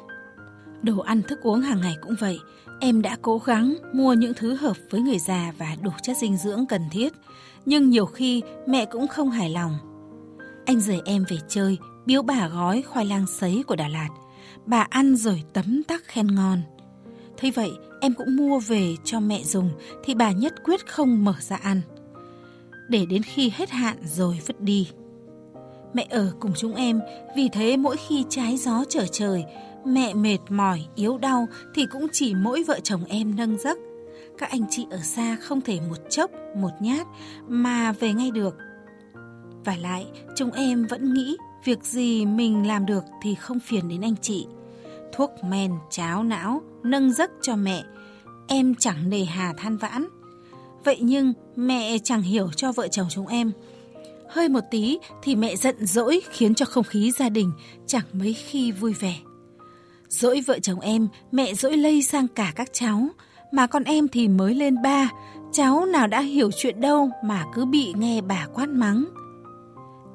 Đồ 0.82 0.98
ăn 0.98 1.22
thức 1.22 1.40
uống 1.42 1.60
hàng 1.60 1.80
ngày 1.80 1.94
cũng 2.02 2.14
vậy, 2.20 2.38
em 2.80 3.02
đã 3.02 3.16
cố 3.22 3.38
gắng 3.38 3.74
mua 3.92 4.12
những 4.12 4.32
thứ 4.36 4.54
hợp 4.54 4.76
với 4.90 5.00
người 5.00 5.18
già 5.18 5.52
và 5.58 5.76
đủ 5.82 5.90
chất 6.02 6.16
dinh 6.16 6.36
dưỡng 6.36 6.66
cần 6.66 6.82
thiết, 6.90 7.12
nhưng 7.66 7.90
nhiều 7.90 8.06
khi 8.06 8.42
mẹ 8.66 8.84
cũng 8.84 9.08
không 9.08 9.30
hài 9.30 9.50
lòng. 9.50 9.72
Anh 10.66 10.80
rời 10.80 11.00
em 11.04 11.24
về 11.28 11.36
chơi, 11.48 11.78
biếu 12.06 12.22
bà 12.22 12.48
gói 12.48 12.82
khoai 12.82 13.06
lang 13.06 13.26
sấy 13.26 13.62
của 13.66 13.76
Đà 13.76 13.88
Lạt. 13.88 14.08
Bà 14.66 14.86
ăn 14.90 15.16
rồi 15.16 15.42
tấm 15.52 15.82
tắc 15.82 16.04
khen 16.04 16.34
ngon. 16.34 16.62
Thế 17.36 17.50
vậy, 17.50 17.72
em 18.00 18.14
cũng 18.14 18.36
mua 18.36 18.58
về 18.58 18.94
cho 19.04 19.20
mẹ 19.20 19.42
dùng 19.44 19.70
thì 20.04 20.14
bà 20.14 20.32
nhất 20.32 20.54
quyết 20.64 20.86
không 20.86 21.24
mở 21.24 21.34
ra 21.40 21.56
ăn. 21.56 21.80
Để 22.88 23.06
đến 23.06 23.22
khi 23.22 23.52
hết 23.54 23.70
hạn 23.70 23.96
rồi 24.04 24.40
vứt 24.46 24.60
đi. 24.60 24.88
Mẹ 25.94 26.06
ở 26.10 26.32
cùng 26.40 26.52
chúng 26.56 26.74
em, 26.74 27.00
vì 27.36 27.48
thế 27.48 27.76
mỗi 27.76 27.96
khi 27.96 28.24
trái 28.28 28.56
gió 28.56 28.84
trở 28.88 29.06
trời, 29.06 29.44
mẹ 29.86 30.14
mệt 30.14 30.38
mỏi, 30.48 30.86
yếu 30.94 31.18
đau 31.18 31.46
thì 31.74 31.86
cũng 31.86 32.06
chỉ 32.12 32.34
mỗi 32.34 32.62
vợ 32.62 32.80
chồng 32.82 33.04
em 33.08 33.36
nâng 33.36 33.58
giấc. 33.58 33.78
Các 34.38 34.50
anh 34.50 34.64
chị 34.70 34.86
ở 34.90 34.98
xa 34.98 35.36
không 35.40 35.60
thể 35.60 35.80
một 35.88 36.10
chốc, 36.10 36.30
một 36.56 36.70
nhát 36.80 37.06
mà 37.48 37.92
về 37.92 38.12
ngay 38.12 38.30
được. 38.30 38.56
Và 39.64 39.76
lại, 39.76 40.06
chúng 40.36 40.50
em 40.50 40.86
vẫn 40.86 41.14
nghĩ 41.14 41.36
việc 41.64 41.84
gì 41.84 42.26
mình 42.26 42.66
làm 42.66 42.86
được 42.86 43.04
thì 43.22 43.34
không 43.34 43.60
phiền 43.60 43.88
đến 43.88 44.00
anh 44.00 44.14
chị. 44.22 44.46
Thuốc 45.12 45.30
men, 45.44 45.72
cháo 45.90 46.24
não, 46.24 46.62
nâng 46.82 47.12
giấc 47.12 47.30
cho 47.42 47.56
mẹ, 47.56 47.84
em 48.48 48.74
chẳng 48.74 49.10
nề 49.10 49.24
hà 49.24 49.52
than 49.52 49.76
vãn. 49.76 50.06
Vậy 50.84 50.98
nhưng 51.00 51.32
mẹ 51.56 51.98
chẳng 51.98 52.22
hiểu 52.22 52.50
cho 52.56 52.72
vợ 52.72 52.88
chồng 52.88 53.06
chúng 53.10 53.26
em. 53.26 53.52
Hơi 54.30 54.48
một 54.48 54.64
tí 54.70 54.98
thì 55.22 55.36
mẹ 55.36 55.56
giận 55.56 55.86
dỗi 55.86 56.20
khiến 56.30 56.54
cho 56.54 56.66
không 56.66 56.84
khí 56.84 57.12
gia 57.18 57.28
đình 57.28 57.52
chẳng 57.86 58.04
mấy 58.12 58.32
khi 58.32 58.72
vui 58.72 58.92
vẻ. 58.92 59.16
Dỗi 60.20 60.40
vợ 60.40 60.58
chồng 60.58 60.80
em, 60.80 61.08
mẹ 61.32 61.54
dỗi 61.54 61.76
lây 61.76 62.02
sang 62.02 62.28
cả 62.28 62.52
các 62.54 62.68
cháu, 62.72 63.08
mà 63.52 63.66
con 63.66 63.84
em 63.84 64.08
thì 64.08 64.28
mới 64.28 64.54
lên 64.54 64.82
ba, 64.82 65.10
cháu 65.52 65.86
nào 65.86 66.06
đã 66.06 66.20
hiểu 66.20 66.50
chuyện 66.56 66.80
đâu 66.80 67.10
mà 67.24 67.44
cứ 67.54 67.64
bị 67.64 67.92
nghe 67.96 68.20
bà 68.20 68.46
quát 68.54 68.68
mắng. 68.68 69.04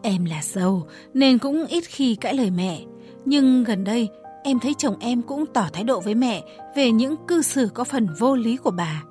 Em 0.03 0.25
là 0.25 0.41
giàu 0.43 0.87
nên 1.13 1.37
cũng 1.37 1.65
ít 1.65 1.83
khi 1.87 2.15
cãi 2.15 2.33
lời 2.33 2.51
mẹ, 2.51 2.81
nhưng 3.25 3.63
gần 3.63 3.83
đây 3.83 4.09
em 4.43 4.59
thấy 4.59 4.73
chồng 4.77 4.95
em 4.99 5.21
cũng 5.21 5.45
tỏ 5.53 5.67
thái 5.73 5.83
độ 5.83 5.99
với 5.99 6.15
mẹ 6.15 6.43
về 6.75 6.91
những 6.91 7.15
cư 7.27 7.41
xử 7.41 7.69
có 7.73 7.83
phần 7.83 8.07
vô 8.19 8.35
lý 8.35 8.57
của 8.57 8.71
bà. 8.71 9.03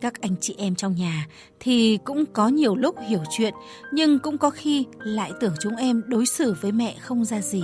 Các 0.00 0.20
anh 0.20 0.34
chị 0.40 0.54
em 0.58 0.74
trong 0.74 0.94
nhà 0.94 1.26
thì 1.60 1.98
cũng 2.04 2.24
có 2.32 2.48
nhiều 2.48 2.76
lúc 2.76 2.96
hiểu 3.08 3.20
chuyện, 3.30 3.54
nhưng 3.92 4.18
cũng 4.18 4.38
có 4.38 4.50
khi 4.50 4.86
lại 4.98 5.32
tưởng 5.40 5.54
chúng 5.60 5.76
em 5.76 6.02
đối 6.06 6.26
xử 6.26 6.54
với 6.60 6.72
mẹ 6.72 6.96
không 7.00 7.24
ra 7.24 7.40
gì. 7.40 7.62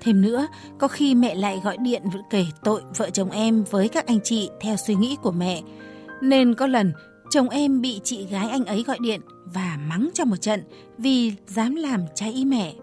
Thêm 0.00 0.22
nữa, 0.22 0.46
có 0.78 0.88
khi 0.88 1.14
mẹ 1.14 1.34
lại 1.34 1.60
gọi 1.64 1.76
điện 1.76 2.02
kể 2.30 2.44
tội 2.64 2.82
vợ 2.96 3.10
chồng 3.10 3.30
em 3.30 3.64
với 3.70 3.88
các 3.88 4.06
anh 4.06 4.18
chị 4.24 4.50
theo 4.60 4.76
suy 4.76 4.94
nghĩ 4.94 5.16
của 5.22 5.30
mẹ. 5.32 5.62
Nên 6.20 6.54
có 6.54 6.66
lần 6.66 6.92
chồng 7.30 7.48
em 7.48 7.80
bị 7.80 8.00
chị 8.04 8.26
gái 8.26 8.48
anh 8.48 8.64
ấy 8.64 8.82
gọi 8.82 8.98
điện 9.00 9.20
và 9.44 9.78
mắng 9.88 10.10
cho 10.14 10.24
một 10.24 10.36
trận 10.36 10.62
vì 10.98 11.32
dám 11.46 11.74
làm 11.74 12.00
trái 12.14 12.32
ý 12.32 12.44
mẹ. 12.44 12.74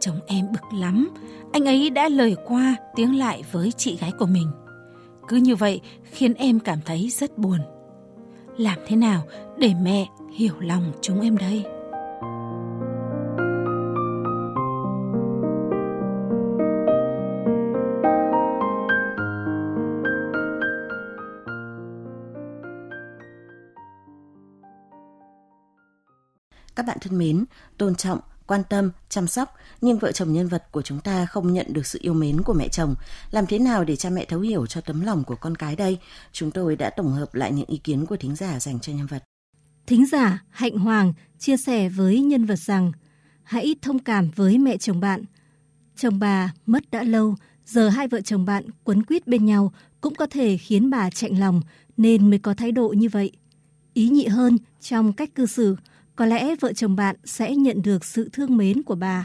Chồng 0.00 0.20
em 0.26 0.46
bực 0.52 0.78
lắm, 0.78 1.10
anh 1.52 1.64
ấy 1.64 1.90
đã 1.90 2.08
lời 2.08 2.36
qua 2.46 2.76
tiếng 2.96 3.18
lại 3.18 3.42
với 3.52 3.72
chị 3.76 3.96
gái 3.96 4.12
của 4.18 4.26
mình. 4.26 4.50
Cứ 5.28 5.36
như 5.36 5.56
vậy 5.56 5.80
khiến 6.04 6.34
em 6.34 6.60
cảm 6.60 6.78
thấy 6.84 7.08
rất 7.10 7.38
buồn. 7.38 7.58
Làm 8.56 8.78
thế 8.86 8.96
nào 8.96 9.22
để 9.58 9.74
mẹ 9.82 10.06
hiểu 10.34 10.54
lòng 10.60 10.92
chúng 11.00 11.20
em 11.20 11.36
đây? 11.36 11.64
Bạn 26.90 26.98
thân 27.00 27.18
mến, 27.18 27.44
tôn 27.78 27.94
trọng, 27.94 28.20
quan 28.46 28.62
tâm, 28.68 28.90
chăm 29.08 29.26
sóc, 29.26 29.54
nhưng 29.80 29.98
vợ 29.98 30.12
chồng 30.12 30.32
nhân 30.32 30.48
vật 30.48 30.64
của 30.72 30.82
chúng 30.82 31.00
ta 31.00 31.26
không 31.26 31.52
nhận 31.52 31.66
được 31.72 31.86
sự 31.86 31.98
yêu 32.02 32.14
mến 32.14 32.42
của 32.42 32.52
mẹ 32.52 32.68
chồng. 32.68 32.94
Làm 33.30 33.46
thế 33.46 33.58
nào 33.58 33.84
để 33.84 33.96
cha 33.96 34.10
mẹ 34.10 34.24
thấu 34.24 34.40
hiểu 34.40 34.66
cho 34.66 34.80
tấm 34.80 35.00
lòng 35.00 35.24
của 35.24 35.36
con 35.36 35.54
cái 35.54 35.76
đây? 35.76 35.98
Chúng 36.32 36.50
tôi 36.50 36.76
đã 36.76 36.90
tổng 36.90 37.12
hợp 37.12 37.34
lại 37.34 37.52
những 37.52 37.66
ý 37.68 37.76
kiến 37.78 38.06
của 38.06 38.16
thính 38.16 38.36
giả 38.36 38.60
dành 38.60 38.80
cho 38.80 38.92
nhân 38.92 39.06
vật. 39.06 39.24
Thính 39.86 40.06
giả 40.06 40.44
Hạnh 40.50 40.78
Hoàng 40.78 41.12
chia 41.38 41.56
sẻ 41.56 41.88
với 41.88 42.20
nhân 42.20 42.44
vật 42.44 42.58
rằng 42.58 42.92
hãy 43.42 43.74
thông 43.82 43.98
cảm 43.98 44.30
với 44.36 44.58
mẹ 44.58 44.76
chồng 44.76 45.00
bạn. 45.00 45.24
Chồng 45.96 46.18
bà 46.18 46.52
mất 46.66 46.90
đã 46.90 47.02
lâu, 47.02 47.34
giờ 47.66 47.88
hai 47.88 48.08
vợ 48.08 48.20
chồng 48.20 48.44
bạn 48.44 48.64
quấn 48.84 49.02
quýt 49.02 49.26
bên 49.26 49.44
nhau 49.44 49.72
cũng 50.00 50.14
có 50.14 50.26
thể 50.30 50.56
khiến 50.56 50.90
bà 50.90 51.10
chạnh 51.10 51.38
lòng 51.38 51.60
nên 51.96 52.30
mới 52.30 52.38
có 52.38 52.54
thái 52.54 52.72
độ 52.72 52.88
như 52.88 53.08
vậy. 53.08 53.32
Ý 53.94 54.08
nhị 54.08 54.26
hơn 54.26 54.58
trong 54.80 55.12
cách 55.12 55.34
cư 55.34 55.46
xử, 55.46 55.76
có 56.20 56.26
lẽ 56.26 56.44
vợ 56.62 56.70
chồng 56.80 56.94
bạn 57.02 57.16
sẽ 57.36 57.48
nhận 57.64 57.78
được 57.88 58.00
sự 58.14 58.22
thương 58.34 58.56
mến 58.60 58.76
của 58.88 58.98
bà. 59.04 59.18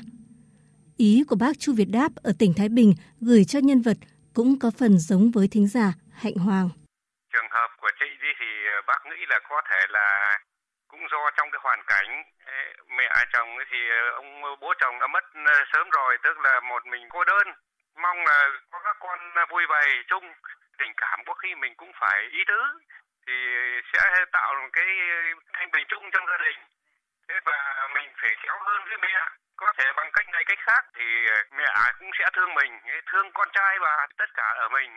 Ý 1.10 1.12
của 1.30 1.38
bác 1.44 1.54
Chu 1.62 1.72
Việt 1.80 1.90
Đáp 1.98 2.12
ở 2.30 2.32
tỉnh 2.40 2.54
Thái 2.58 2.70
Bình 2.78 2.92
gửi 3.28 3.42
cho 3.52 3.60
nhân 3.68 3.80
vật 3.88 3.98
cũng 4.38 4.50
có 4.62 4.68
phần 4.80 4.94
giống 5.08 5.26
với 5.36 5.46
thính 5.54 5.68
giả 5.76 5.88
Hạnh 6.24 6.38
Hoàng. 6.46 6.70
Trường 7.34 7.50
hợp 7.58 7.70
của 7.82 7.92
chị 8.00 8.10
đi 8.24 8.32
thì 8.40 8.50
bác 8.88 9.02
nghĩ 9.10 9.22
là 9.32 9.40
có 9.50 9.58
thể 9.70 9.82
là 9.98 10.08
cũng 10.92 11.04
do 11.12 11.22
trong 11.38 11.48
cái 11.52 11.60
hoàn 11.66 11.82
cảnh 11.92 12.10
mẹ 12.98 13.10
chồng 13.34 13.50
thì 13.72 13.80
ông 14.22 14.30
bố 14.62 14.70
chồng 14.82 14.96
đã 15.02 15.08
mất 15.08 15.26
sớm 15.74 15.86
rồi, 15.98 16.12
tức 16.24 16.36
là 16.46 16.54
một 16.70 16.82
mình 16.92 17.04
cô 17.14 17.24
đơn 17.32 17.48
mong 18.04 18.20
là 18.30 18.40
có 18.72 18.78
các 18.86 18.96
con 19.00 19.20
vui 19.52 19.64
vầy 19.70 19.88
chung 20.10 20.26
tình 20.80 20.94
cảm 20.98 21.18
có 21.28 21.34
khi 21.34 21.50
mình 21.62 21.74
cũng 21.78 21.92
phải 22.02 22.20
ý 22.40 22.42
tứ 22.48 22.62
thì 23.28 23.36
sẽ 23.94 24.02
tạo 24.32 24.50
một 24.62 24.70
cái 24.74 24.90
thanh 25.54 25.72
bình 25.74 25.86
chung 25.90 26.04
trong 26.14 26.26
gia 26.32 26.38
đình 26.46 26.60
thế 27.28 27.36
và 27.48 27.58
mình 27.96 28.10
phải 28.22 28.34
khéo 28.42 28.58
hơn 28.68 28.80
với 28.88 28.98
mẹ 29.06 29.16
có 29.62 29.68
thể 29.78 29.88
bằng 29.98 30.10
cách 30.16 30.28
này 30.34 30.44
cách 30.48 30.62
khác 30.68 30.84
thì 30.96 31.08
mẹ 31.58 31.68
cũng 32.00 32.12
sẽ 32.20 32.26
thương 32.36 32.52
mình 32.60 32.72
thương 33.10 33.28
con 33.34 33.48
trai 33.56 33.74
và 33.86 34.08
tất 34.18 34.30
cả 34.40 34.48
ở 34.64 34.68
mình 34.78 34.92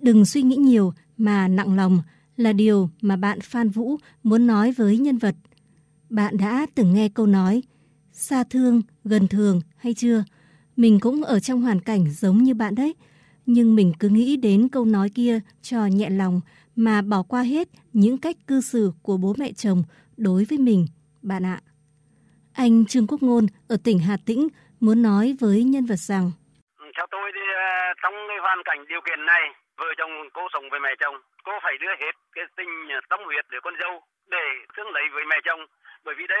đừng 0.00 0.24
suy 0.24 0.42
nghĩ 0.42 0.56
nhiều 0.56 0.92
mà 1.16 1.48
nặng 1.48 1.76
lòng 1.76 2.02
là 2.36 2.52
điều 2.52 2.90
mà 3.00 3.16
bạn 3.16 3.40
Phan 3.40 3.68
Vũ 3.68 3.96
muốn 4.22 4.46
nói 4.46 4.72
với 4.76 4.98
nhân 4.98 5.18
vật. 5.18 5.34
Bạn 6.10 6.36
đã 6.36 6.66
từng 6.74 6.94
nghe 6.94 7.08
câu 7.14 7.26
nói 7.26 7.62
xa 8.12 8.44
thương, 8.50 8.82
gần 9.04 9.28
thường 9.28 9.60
hay 9.76 9.94
chưa? 9.94 10.24
Mình 10.76 11.00
cũng 11.00 11.22
ở 11.22 11.40
trong 11.40 11.62
hoàn 11.62 11.80
cảnh 11.80 12.10
giống 12.10 12.38
như 12.38 12.54
bạn 12.54 12.74
đấy, 12.74 12.94
nhưng 13.46 13.74
mình 13.74 13.92
cứ 13.98 14.08
nghĩ 14.08 14.36
đến 14.36 14.68
câu 14.68 14.84
nói 14.84 15.08
kia 15.14 15.40
cho 15.62 15.86
nhẹ 15.86 16.10
lòng 16.10 16.40
mà 16.76 17.02
bỏ 17.02 17.22
qua 17.22 17.42
hết 17.42 17.68
những 17.92 18.18
cách 18.18 18.36
cư 18.46 18.60
xử 18.60 18.92
của 19.02 19.16
bố 19.16 19.34
mẹ 19.38 19.52
chồng 19.52 19.82
đối 20.16 20.44
với 20.44 20.58
mình, 20.58 20.86
bạn 21.22 21.42
ạ. 21.46 21.58
Anh 22.54 22.86
Trương 22.86 23.06
Quốc 23.08 23.22
Ngôn 23.22 23.44
ở 23.68 23.76
tỉnh 23.84 23.98
Hà 24.08 24.16
Tĩnh 24.26 24.48
muốn 24.80 25.02
nói 25.02 25.36
với 25.40 25.64
nhân 25.72 25.86
vật 25.90 26.00
rằng. 26.10 26.26
Ừ, 26.78 26.86
theo 26.96 27.06
tôi 27.10 27.32
thì 27.34 27.40
ờ, 27.54 27.94
trong 28.02 28.14
cái 28.28 28.38
hoàn 28.40 28.60
cảnh 28.64 28.84
điều 28.88 29.00
kiện 29.00 29.26
này, 29.26 29.44
vợ 29.76 29.86
chồng 29.98 30.12
cô 30.32 30.42
sống 30.52 30.70
với 30.70 30.80
mẹ 30.80 30.92
chồng, 31.00 31.16
cô 31.44 31.52
phải 31.62 31.78
đưa 31.80 31.94
hết 32.00 32.14
cái 32.32 32.44
tình 32.56 32.72
ờ, 32.88 33.00
tâm 33.10 33.20
huyết 33.24 33.44
để 33.50 33.58
con 33.62 33.74
dâu 33.80 34.02
để 34.30 34.44
thương 34.76 34.90
lấy 34.94 35.04
với 35.14 35.24
mẹ 35.30 35.36
chồng. 35.44 35.60
Bởi 36.04 36.14
vì 36.18 36.26
đấy 36.26 36.40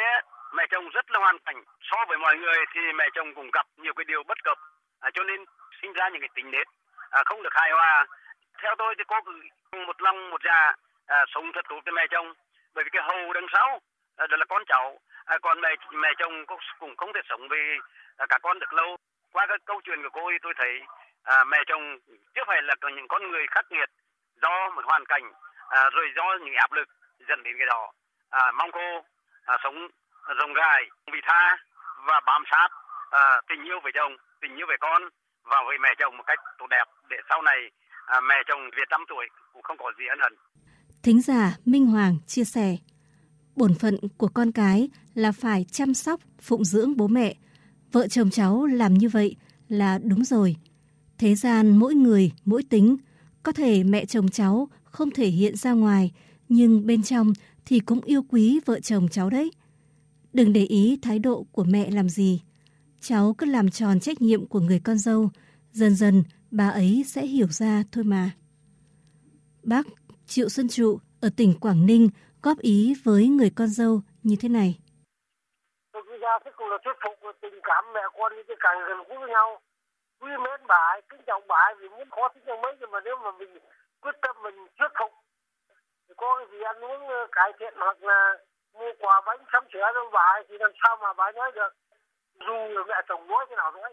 mẹ 0.56 0.64
chồng 0.70 0.88
rất 0.88 1.10
là 1.10 1.18
hoàn 1.18 1.38
cảnh. 1.46 1.60
So 1.90 1.98
với 2.08 2.18
mọi 2.18 2.36
người 2.36 2.58
thì 2.74 2.80
mẹ 2.94 3.06
chồng 3.14 3.34
cũng 3.34 3.50
gặp 3.50 3.66
nhiều 3.82 3.94
cái 3.96 4.04
điều 4.04 4.22
bất 4.22 4.38
cập. 4.44 4.58
À, 5.00 5.10
cho 5.14 5.22
nên 5.24 5.44
sinh 5.82 5.92
ra 5.92 6.08
những 6.08 6.20
cái 6.20 6.32
tính 6.34 6.50
nết 6.50 6.66
à, 7.10 7.22
không 7.26 7.42
được 7.42 7.54
hài 7.54 7.70
hòa. 7.70 8.06
Theo 8.62 8.74
tôi 8.78 8.94
thì 8.98 9.04
cô 9.06 9.16
cứ 9.26 9.32
một 9.86 10.02
lòng 10.02 10.30
một 10.30 10.40
dạ 10.44 10.72
à, 11.06 11.24
sống 11.34 11.46
thật 11.54 11.64
tốt 11.68 11.80
với 11.84 11.92
mẹ 11.92 12.06
chồng. 12.10 12.28
Bởi 12.74 12.84
vì 12.84 12.90
cái 12.92 13.02
hầu 13.08 13.32
đằng 13.32 13.46
sau 13.52 13.80
Ờ, 14.18 14.26
đó 14.26 14.36
là 14.36 14.44
con 14.48 14.62
cháu. 14.66 14.98
À, 15.24 15.38
còn 15.42 15.60
mẹ 15.60 15.68
mẹ 16.02 16.08
chồng 16.18 16.46
cũng 16.46 16.60
cũng 16.78 16.96
không 16.96 17.12
thể 17.14 17.20
sống 17.28 17.48
với 17.48 17.60
à, 18.16 18.26
cả 18.28 18.38
con 18.42 18.58
được 18.58 18.72
lâu. 18.72 18.96
Qua 19.32 19.46
cái 19.46 19.58
câu 19.64 19.80
chuyện 19.84 20.02
của 20.02 20.08
cô 20.12 20.30
thì 20.30 20.38
tôi 20.42 20.54
thấy 20.56 20.72
à, 21.22 21.44
mẹ 21.44 21.58
chồng 21.66 21.98
chưa 22.34 22.42
phải 22.46 22.62
là 22.62 22.74
những 22.96 23.08
con 23.08 23.30
người 23.30 23.46
khắc 23.50 23.72
nghiệt 23.72 23.90
do 24.42 24.70
một 24.74 24.84
hoàn 24.84 25.04
cảnh 25.06 25.32
à, 25.68 25.90
rồi 25.92 26.06
do 26.16 26.24
những 26.44 26.54
áp 26.54 26.72
lực 26.72 26.88
dẫn 27.28 27.42
đến 27.42 27.54
cái 27.58 27.66
đó. 27.66 27.92
À, 28.30 28.52
mong 28.52 28.70
cô 28.72 29.04
à, 29.44 29.56
sống 29.62 29.88
rộng 30.38 30.52
rãi 30.54 30.84
vị 31.12 31.20
tha 31.22 31.56
và 32.06 32.20
bám 32.26 32.42
sát 32.50 32.68
à, 33.10 33.40
tình 33.48 33.64
yêu 33.64 33.80
với 33.82 33.92
chồng 33.94 34.16
tình 34.40 34.56
yêu 34.56 34.66
với 34.66 34.76
con 34.80 35.02
và 35.44 35.62
với 35.66 35.78
mẹ 35.78 35.88
chồng 35.98 36.16
một 36.16 36.24
cách 36.26 36.38
tốt 36.58 36.66
đẹp 36.70 36.84
để 37.08 37.16
sau 37.28 37.42
này 37.42 37.70
à, 38.06 38.20
mẹ 38.20 38.34
chồng 38.46 38.70
về 38.76 38.84
trăm 38.90 39.04
tuổi 39.08 39.26
cũng 39.52 39.62
không 39.62 39.76
có 39.76 39.92
gì 39.98 40.06
ân 40.06 40.18
hận. 40.20 40.34
Thính 41.04 41.20
giả 41.20 41.42
Minh 41.66 41.86
Hoàng 41.86 42.14
chia 42.26 42.44
sẻ 42.44 42.68
bổn 43.58 43.74
phận 43.74 43.98
của 44.16 44.28
con 44.28 44.52
cái 44.52 44.88
là 45.14 45.32
phải 45.32 45.64
chăm 45.72 45.94
sóc, 45.94 46.20
phụng 46.40 46.64
dưỡng 46.64 46.96
bố 46.96 47.08
mẹ 47.08 47.34
vợ 47.92 48.08
chồng 48.08 48.30
cháu 48.30 48.66
làm 48.66 48.94
như 48.94 49.08
vậy 49.08 49.36
là 49.68 49.98
đúng 49.98 50.24
rồi 50.24 50.56
thế 51.18 51.34
gian 51.34 51.76
mỗi 51.76 51.94
người, 51.94 52.32
mỗi 52.44 52.62
tính 52.62 52.96
có 53.42 53.52
thể 53.52 53.84
mẹ 53.84 54.04
chồng 54.04 54.28
cháu 54.28 54.68
không 54.84 55.10
thể 55.10 55.28
hiện 55.28 55.56
ra 55.56 55.72
ngoài, 55.72 56.12
nhưng 56.48 56.86
bên 56.86 57.02
trong 57.02 57.32
thì 57.66 57.80
cũng 57.80 58.00
yêu 58.00 58.22
quý 58.22 58.60
vợ 58.66 58.80
chồng 58.80 59.08
cháu 59.08 59.30
đấy 59.30 59.50
Đừng 60.32 60.52
để 60.52 60.64
ý 60.64 60.98
thái 61.02 61.18
độ 61.18 61.46
của 61.52 61.64
mẹ 61.64 61.90
làm 61.90 62.08
gì. 62.08 62.40
Cháu 63.00 63.34
cứ 63.38 63.46
làm 63.46 63.70
tròn 63.70 64.00
trách 64.00 64.22
nhiệm 64.22 64.46
của 64.46 64.60
người 64.60 64.80
con 64.80 64.98
dâu. 64.98 65.30
Dần 65.72 65.94
dần, 65.94 66.24
bà 66.50 66.68
ấy 66.68 67.04
sẽ 67.06 67.26
hiểu 67.26 67.48
ra 67.48 67.84
thôi 67.92 68.04
mà. 68.04 68.30
Bác 69.62 69.86
Triệu 70.26 70.48
Xuân 70.48 70.68
Trụ 70.68 70.98
ở 71.20 71.28
tỉnh 71.28 71.54
Quảng 71.54 71.86
Ninh 71.86 72.08
góp 72.42 72.58
ý 72.58 72.94
với 73.04 73.28
người 73.28 73.50
con 73.56 73.68
dâu 73.68 74.00
như 74.22 74.36
thế 74.40 74.48
này. 74.48 74.78
Tôi 75.92 76.02
cứ 76.06 76.18
ra 76.18 76.38
thế 76.44 76.50
cùng 76.56 76.70
là 76.70 76.78
thuyết 76.84 76.96
phục 77.02 77.36
tình 77.40 77.60
cảm 77.62 77.84
mẹ 77.94 78.00
con 78.18 78.32
như 78.36 78.42
càng 78.60 78.78
gần 78.88 78.98
gũi 79.08 79.18
với 79.18 79.30
nhau. 79.30 79.60
Quý 80.20 80.30
mến 80.44 80.60
bà 80.66 80.82
ấy, 80.94 81.02
kính 81.08 81.20
trọng 81.26 81.42
bà 81.48 81.56
ấy 81.56 81.74
vì 81.80 81.88
muốn 81.88 82.10
khó 82.10 82.28
thích 82.34 82.44
nhau 82.46 82.58
mấy 82.62 82.76
nhưng 82.80 82.90
mà 82.90 83.00
nếu 83.04 83.16
mà 83.24 83.30
mình 83.38 83.58
quyết 84.00 84.16
tâm 84.22 84.36
mình 84.42 84.66
thuyết 84.78 84.92
phục 84.98 85.12
thì 86.08 86.14
có 86.16 86.36
cái 86.38 86.46
gì 86.52 86.58
ăn 86.64 86.84
uống 86.84 87.08
ờ, 87.08 87.26
cải 87.32 87.52
thiện 87.58 87.74
hoặc 87.76 88.02
là 88.02 88.34
mua 88.72 88.92
quà 88.98 89.20
bánh 89.26 89.38
sắm 89.52 89.64
sửa 89.72 89.90
cho 89.94 90.10
bà 90.12 90.22
ấy 90.22 90.44
thì 90.48 90.58
làm 90.58 90.70
sao 90.82 90.96
mà 90.96 91.12
bà 91.12 91.24
ấy 91.24 91.32
nói 91.32 91.52
được 91.54 91.72
dù 92.40 92.54
là 92.54 92.82
mẹ 92.88 92.94
chồng 93.08 93.26
nói 93.26 93.46
thế 93.48 93.56
nào 93.56 93.72
nữa 93.72 93.88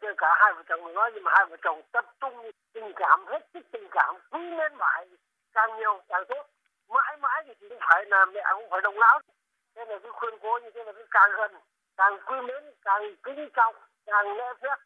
kể 0.00 0.08
cả 0.16 0.34
hai 0.40 0.52
vợ 0.52 0.62
chồng 0.68 0.94
nói 0.94 1.10
nhưng 1.14 1.24
mà 1.24 1.32
hai 1.34 1.46
vợ 1.46 1.56
chồng 1.62 1.82
tập 1.92 2.04
trung 2.20 2.50
tình 2.72 2.92
cảm 2.96 3.26
hết 3.26 3.48
sức 3.54 3.66
tình 3.72 3.88
cảm 3.90 4.14
quý 4.30 4.40
mến 4.40 4.78
bà 4.78 4.86
ấy 4.86 5.08
càng 5.52 5.76
nhiều 5.76 6.02
càng 6.08 6.24
tốt 6.28 6.46
mãi 6.88 7.16
mãi 7.16 7.44
thì 7.46 7.68
cũng 7.68 7.78
phải 7.80 8.04
là 8.06 8.24
mẹ 8.24 8.42
cũng 8.54 8.70
phải 8.70 8.80
đồng 8.80 8.98
lão. 8.98 9.20
Thế 9.74 9.84
là 9.84 9.98
cứ 10.02 10.10
khuyên 10.12 10.34
cố 10.42 10.58
như 10.62 10.70
thế 10.74 10.84
là 10.84 10.92
cứ 10.92 11.06
càng 11.10 11.30
gần, 11.36 11.52
càng 11.96 12.18
quý 12.26 12.36
mến, 12.40 12.64
càng 12.82 13.02
kính 13.22 13.48
trọng, 13.54 13.74
càng 14.06 14.36
lễ 14.36 14.44
phép, 14.62 14.76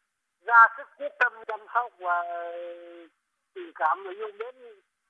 ra 0.45 0.67
sức 0.77 0.87
quyết 0.97 1.11
tâm 1.19 1.33
chăm 1.47 1.59
sóc 1.73 1.91
và 1.97 2.21
ờ, 2.21 2.51
tình 3.53 3.71
cảm 3.75 4.03
người 4.03 4.15
yêu 4.15 4.31
mến 4.39 4.55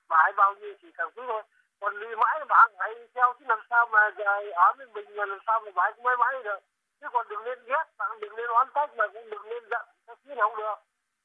bà 0.08 0.16
ấy 0.16 0.32
bao 0.32 0.54
nhiêu 0.54 0.74
thì 0.82 0.88
càng 0.96 1.10
quý 1.16 1.22
thôi 1.28 1.42
còn 1.82 1.94
vì 2.00 2.06
mãi 2.22 2.44
bà 2.48 2.68
phải 2.78 2.90
theo, 3.14 3.34
chứ 3.38 3.44
làm 3.48 3.58
sao 3.70 3.86
mà 3.92 3.98
giờ 4.18 4.24
ở 4.54 4.72
với 4.76 4.86
mình 4.94 5.08
làm 5.16 5.38
sao 5.46 5.60
mà 5.64 5.70
bà 5.74 5.90
cũng 5.96 6.04
mãi 6.04 6.16
mãi 6.20 6.32
được. 6.44 6.60
Chứ 7.00 7.06
còn 7.12 7.26
đừng 7.30 7.44
nên 7.44 7.58
ghét 7.66 7.84
bạn 7.98 8.10
đừng 8.20 8.36
nên 8.36 8.46
oán 8.50 8.66
trách 8.74 8.90
mà 8.96 9.04
cũng 9.12 9.30
đừng 9.30 9.42
nên 9.50 9.62
giận 9.70 9.84
cái 10.06 10.16
chứ 10.24 10.30
không 10.40 10.56
được. 10.56 10.74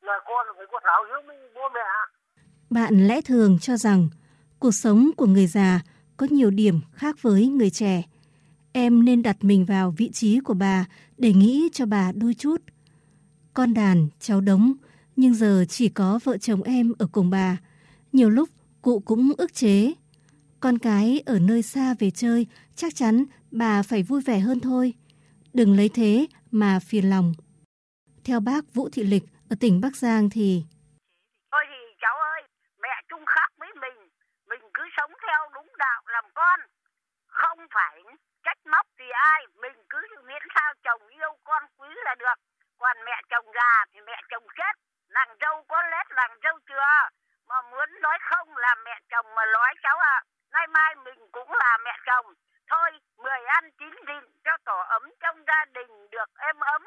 Là 0.01 0.19
con 0.25 0.47
phải 0.57 0.65
có 0.71 0.79
thảo 0.83 1.03
hiếu 1.07 1.21
với 1.27 1.37
bố 1.55 1.69
mẹ. 1.69 1.81
Bạn 2.69 2.93
lẽ 3.07 3.15
thường 3.27 3.57
cho 3.61 3.75
rằng 3.75 3.99
cuộc 4.59 4.71
sống 4.71 5.11
của 5.17 5.25
người 5.25 5.47
già 5.47 5.81
có 6.17 6.27
nhiều 6.29 6.49
điểm 6.49 6.79
khác 6.91 7.21
với 7.21 7.47
người 7.47 7.69
trẻ 7.69 8.03
em 8.71 9.05
nên 9.05 9.23
đặt 9.23 9.37
mình 9.41 9.65
vào 9.65 9.93
vị 9.97 10.09
trí 10.13 10.39
của 10.39 10.53
bà 10.53 10.85
để 11.17 11.33
nghĩ 11.33 11.69
cho 11.73 11.85
bà 11.85 12.11
đôi 12.11 12.33
chút 12.33 12.61
con 13.53 13.73
đàn 13.73 14.07
cháu 14.19 14.41
đống 14.41 14.73
nhưng 15.15 15.33
giờ 15.33 15.65
chỉ 15.69 15.89
có 15.89 16.19
vợ 16.23 16.37
chồng 16.37 16.63
em 16.63 16.93
ở 16.99 17.07
cùng 17.11 17.29
bà 17.29 17.57
nhiều 18.11 18.29
lúc 18.29 18.49
cụ 18.81 18.99
cũng 18.99 19.31
ức 19.37 19.53
chế 19.53 19.93
con 20.59 20.77
cái 20.77 21.23
ở 21.25 21.39
nơi 21.49 21.61
xa 21.61 21.93
về 21.99 22.09
chơi, 22.11 22.47
chắc 22.75 22.95
chắn 22.95 23.25
bà 23.51 23.83
phải 23.89 24.03
vui 24.03 24.21
vẻ 24.21 24.39
hơn 24.39 24.59
thôi. 24.59 24.93
Đừng 25.53 25.77
lấy 25.77 25.89
thế 25.95 26.27
mà 26.51 26.79
phiền 26.87 27.09
lòng. 27.09 27.33
Theo 28.25 28.39
bác 28.39 28.61
Vũ 28.73 28.89
Thị 28.93 29.03
Lịch 29.03 29.23
ở 29.49 29.55
tỉnh 29.59 29.81
Bắc 29.81 29.95
Giang 29.95 30.29
thì... 30.29 30.63
Thôi 31.51 31.63
thì 31.69 31.79
cháu 32.01 32.15
ơi, 32.33 32.41
mẹ 32.81 32.95
chung 33.09 33.25
khác 33.25 33.49
với 33.59 33.69
mình. 33.83 33.97
Mình 34.49 34.63
cứ 34.73 34.83
sống 34.97 35.11
theo 35.23 35.39
đúng 35.53 35.69
đạo 35.77 36.01
làm 36.13 36.25
con. 36.35 36.59
Không 37.27 37.59
phải 37.75 37.95
trách 38.45 38.59
móc 38.71 38.85
gì 39.39 39.45
ai. 39.45 39.47
Mình 39.55 39.85
cứ 39.89 40.01
miễn 40.23 40.41
sao 40.55 40.73
chồng 40.83 41.07
yêu 41.07 41.37
con 41.43 41.63
quý 41.77 41.87
là 41.95 42.15
được. 42.15 42.37
Còn 42.79 42.97
mẹ 43.05 43.21
chồng 43.29 43.45
già 43.55 43.85
thì 43.93 44.01
mẹ 44.01 44.21
chồng 44.29 44.47
chết. 44.57 44.75
Nàng 45.09 45.37
dâu 45.41 45.63
có 45.67 45.81
lết 45.81 46.07
nàng 46.15 46.37
dâu 46.43 46.59
chưa? 46.69 47.09
Mà 47.47 47.61
muốn 47.61 48.01
nói 48.01 48.17
không 48.21 48.57
là 48.57 48.75
mẹ 48.85 48.99
chồng 49.09 49.35
mà 49.35 49.45
nói 49.53 49.73
cháu 49.83 49.97
ạ. 49.97 50.21
À 50.23 50.37
nay 50.51 50.67
mai 50.67 50.95
mình 50.95 51.19
cũng 51.31 51.51
là 51.53 51.77
mẹ 51.85 51.97
chồng 52.05 52.33
thôi 52.67 52.89
mười 53.17 53.41
ăn 53.45 53.71
chín 53.79 53.95
nhịn 54.07 54.23
cho 54.45 54.57
tổ 54.65 54.79
ấm 54.79 55.11
trong 55.19 55.43
gia 55.47 55.65
đình 55.65 56.09
được 56.11 56.29
êm 56.37 56.59
ấm 56.59 56.85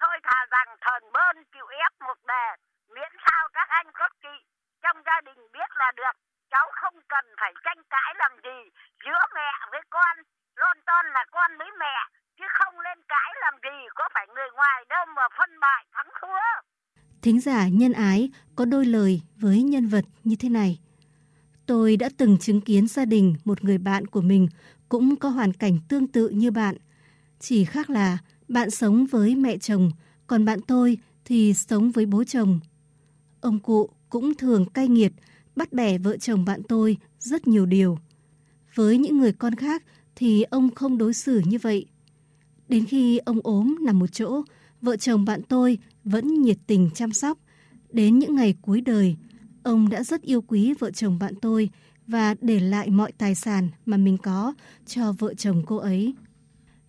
thôi 0.00 0.18
thà 0.22 0.46
rằng 0.50 0.76
thần 0.80 1.12
bơn 1.12 1.44
chịu 1.44 1.66
ép 1.66 1.92
một 2.00 2.18
đề 2.26 2.56
miễn 2.94 3.12
sao 3.26 3.48
các 3.52 3.68
anh 3.68 3.86
các 3.94 4.12
chị 4.22 4.44
trong 4.82 5.02
gia 5.06 5.20
đình 5.20 5.52
biết 5.52 5.70
là 5.74 5.92
được 5.96 6.16
cháu 6.50 6.70
không 6.72 7.00
cần 7.08 7.24
phải 7.40 7.52
tranh 7.64 7.82
cãi 7.90 8.14
làm 8.16 8.32
gì 8.44 8.70
giữa 9.04 9.20
mẹ 9.34 9.52
với 9.70 9.80
con 9.90 10.16
lon 10.56 10.80
ton 10.86 11.06
là 11.06 11.24
con 11.30 11.58
với 11.58 11.70
mẹ 11.78 12.08
Thính 17.24 17.40
giả 17.40 17.68
nhân 17.68 17.92
ái 17.92 18.30
có 18.54 18.64
đôi 18.64 18.86
lời 18.86 19.20
với 19.38 19.62
nhân 19.62 19.86
vật 19.86 20.04
như 20.24 20.36
thế 20.36 20.48
này. 20.48 20.78
Tôi 21.66 21.96
đã 21.96 22.08
từng 22.16 22.38
chứng 22.38 22.60
kiến 22.60 22.88
gia 22.88 23.04
đình 23.04 23.34
một 23.44 23.64
người 23.64 23.78
bạn 23.78 24.06
của 24.06 24.20
mình 24.20 24.48
cũng 24.88 25.16
có 25.16 25.28
hoàn 25.28 25.52
cảnh 25.52 25.78
tương 25.88 26.06
tự 26.06 26.28
như 26.28 26.50
bạn. 26.50 26.76
Chỉ 27.40 27.64
khác 27.64 27.90
là 27.90 28.18
bạn 28.48 28.70
sống 28.70 29.06
với 29.06 29.36
mẹ 29.36 29.58
chồng, 29.58 29.90
còn 30.26 30.44
bạn 30.44 30.60
tôi 30.60 30.98
thì 31.24 31.54
sống 31.54 31.90
với 31.90 32.06
bố 32.06 32.24
chồng. 32.24 32.60
Ông 33.40 33.58
cụ 33.58 33.88
cũng 34.08 34.34
thường 34.34 34.66
cay 34.66 34.88
nghiệt, 34.88 35.12
bắt 35.56 35.72
bẻ 35.72 35.98
vợ 35.98 36.16
chồng 36.16 36.44
bạn 36.44 36.62
tôi 36.68 36.96
rất 37.18 37.46
nhiều 37.46 37.66
điều. 37.66 37.98
Với 38.74 38.98
những 38.98 39.18
người 39.18 39.32
con 39.32 39.54
khác 39.54 39.84
thì 40.16 40.42
ông 40.42 40.70
không 40.74 40.98
đối 40.98 41.14
xử 41.14 41.42
như 41.44 41.58
vậy. 41.62 41.86
Đến 42.68 42.84
khi 42.84 43.18
ông 43.18 43.40
ốm 43.42 43.76
nằm 43.80 43.98
một 43.98 44.12
chỗ, 44.12 44.42
vợ 44.80 44.96
chồng 44.96 45.24
bạn 45.24 45.42
tôi 45.48 45.78
vẫn 46.04 46.42
nhiệt 46.42 46.58
tình 46.66 46.90
chăm 46.94 47.12
sóc. 47.12 47.38
Đến 47.92 48.18
những 48.18 48.34
ngày 48.34 48.54
cuối 48.62 48.80
đời, 48.80 49.16
ông 49.62 49.88
đã 49.88 50.02
rất 50.02 50.22
yêu 50.22 50.42
quý 50.42 50.74
vợ 50.78 50.90
chồng 50.90 51.18
bạn 51.18 51.34
tôi 51.42 51.70
và 52.06 52.34
để 52.40 52.60
lại 52.60 52.90
mọi 52.90 53.12
tài 53.12 53.34
sản 53.34 53.68
mà 53.86 53.96
mình 53.96 54.18
có 54.18 54.54
cho 54.86 55.12
vợ 55.12 55.34
chồng 55.34 55.62
cô 55.66 55.76
ấy. 55.76 56.14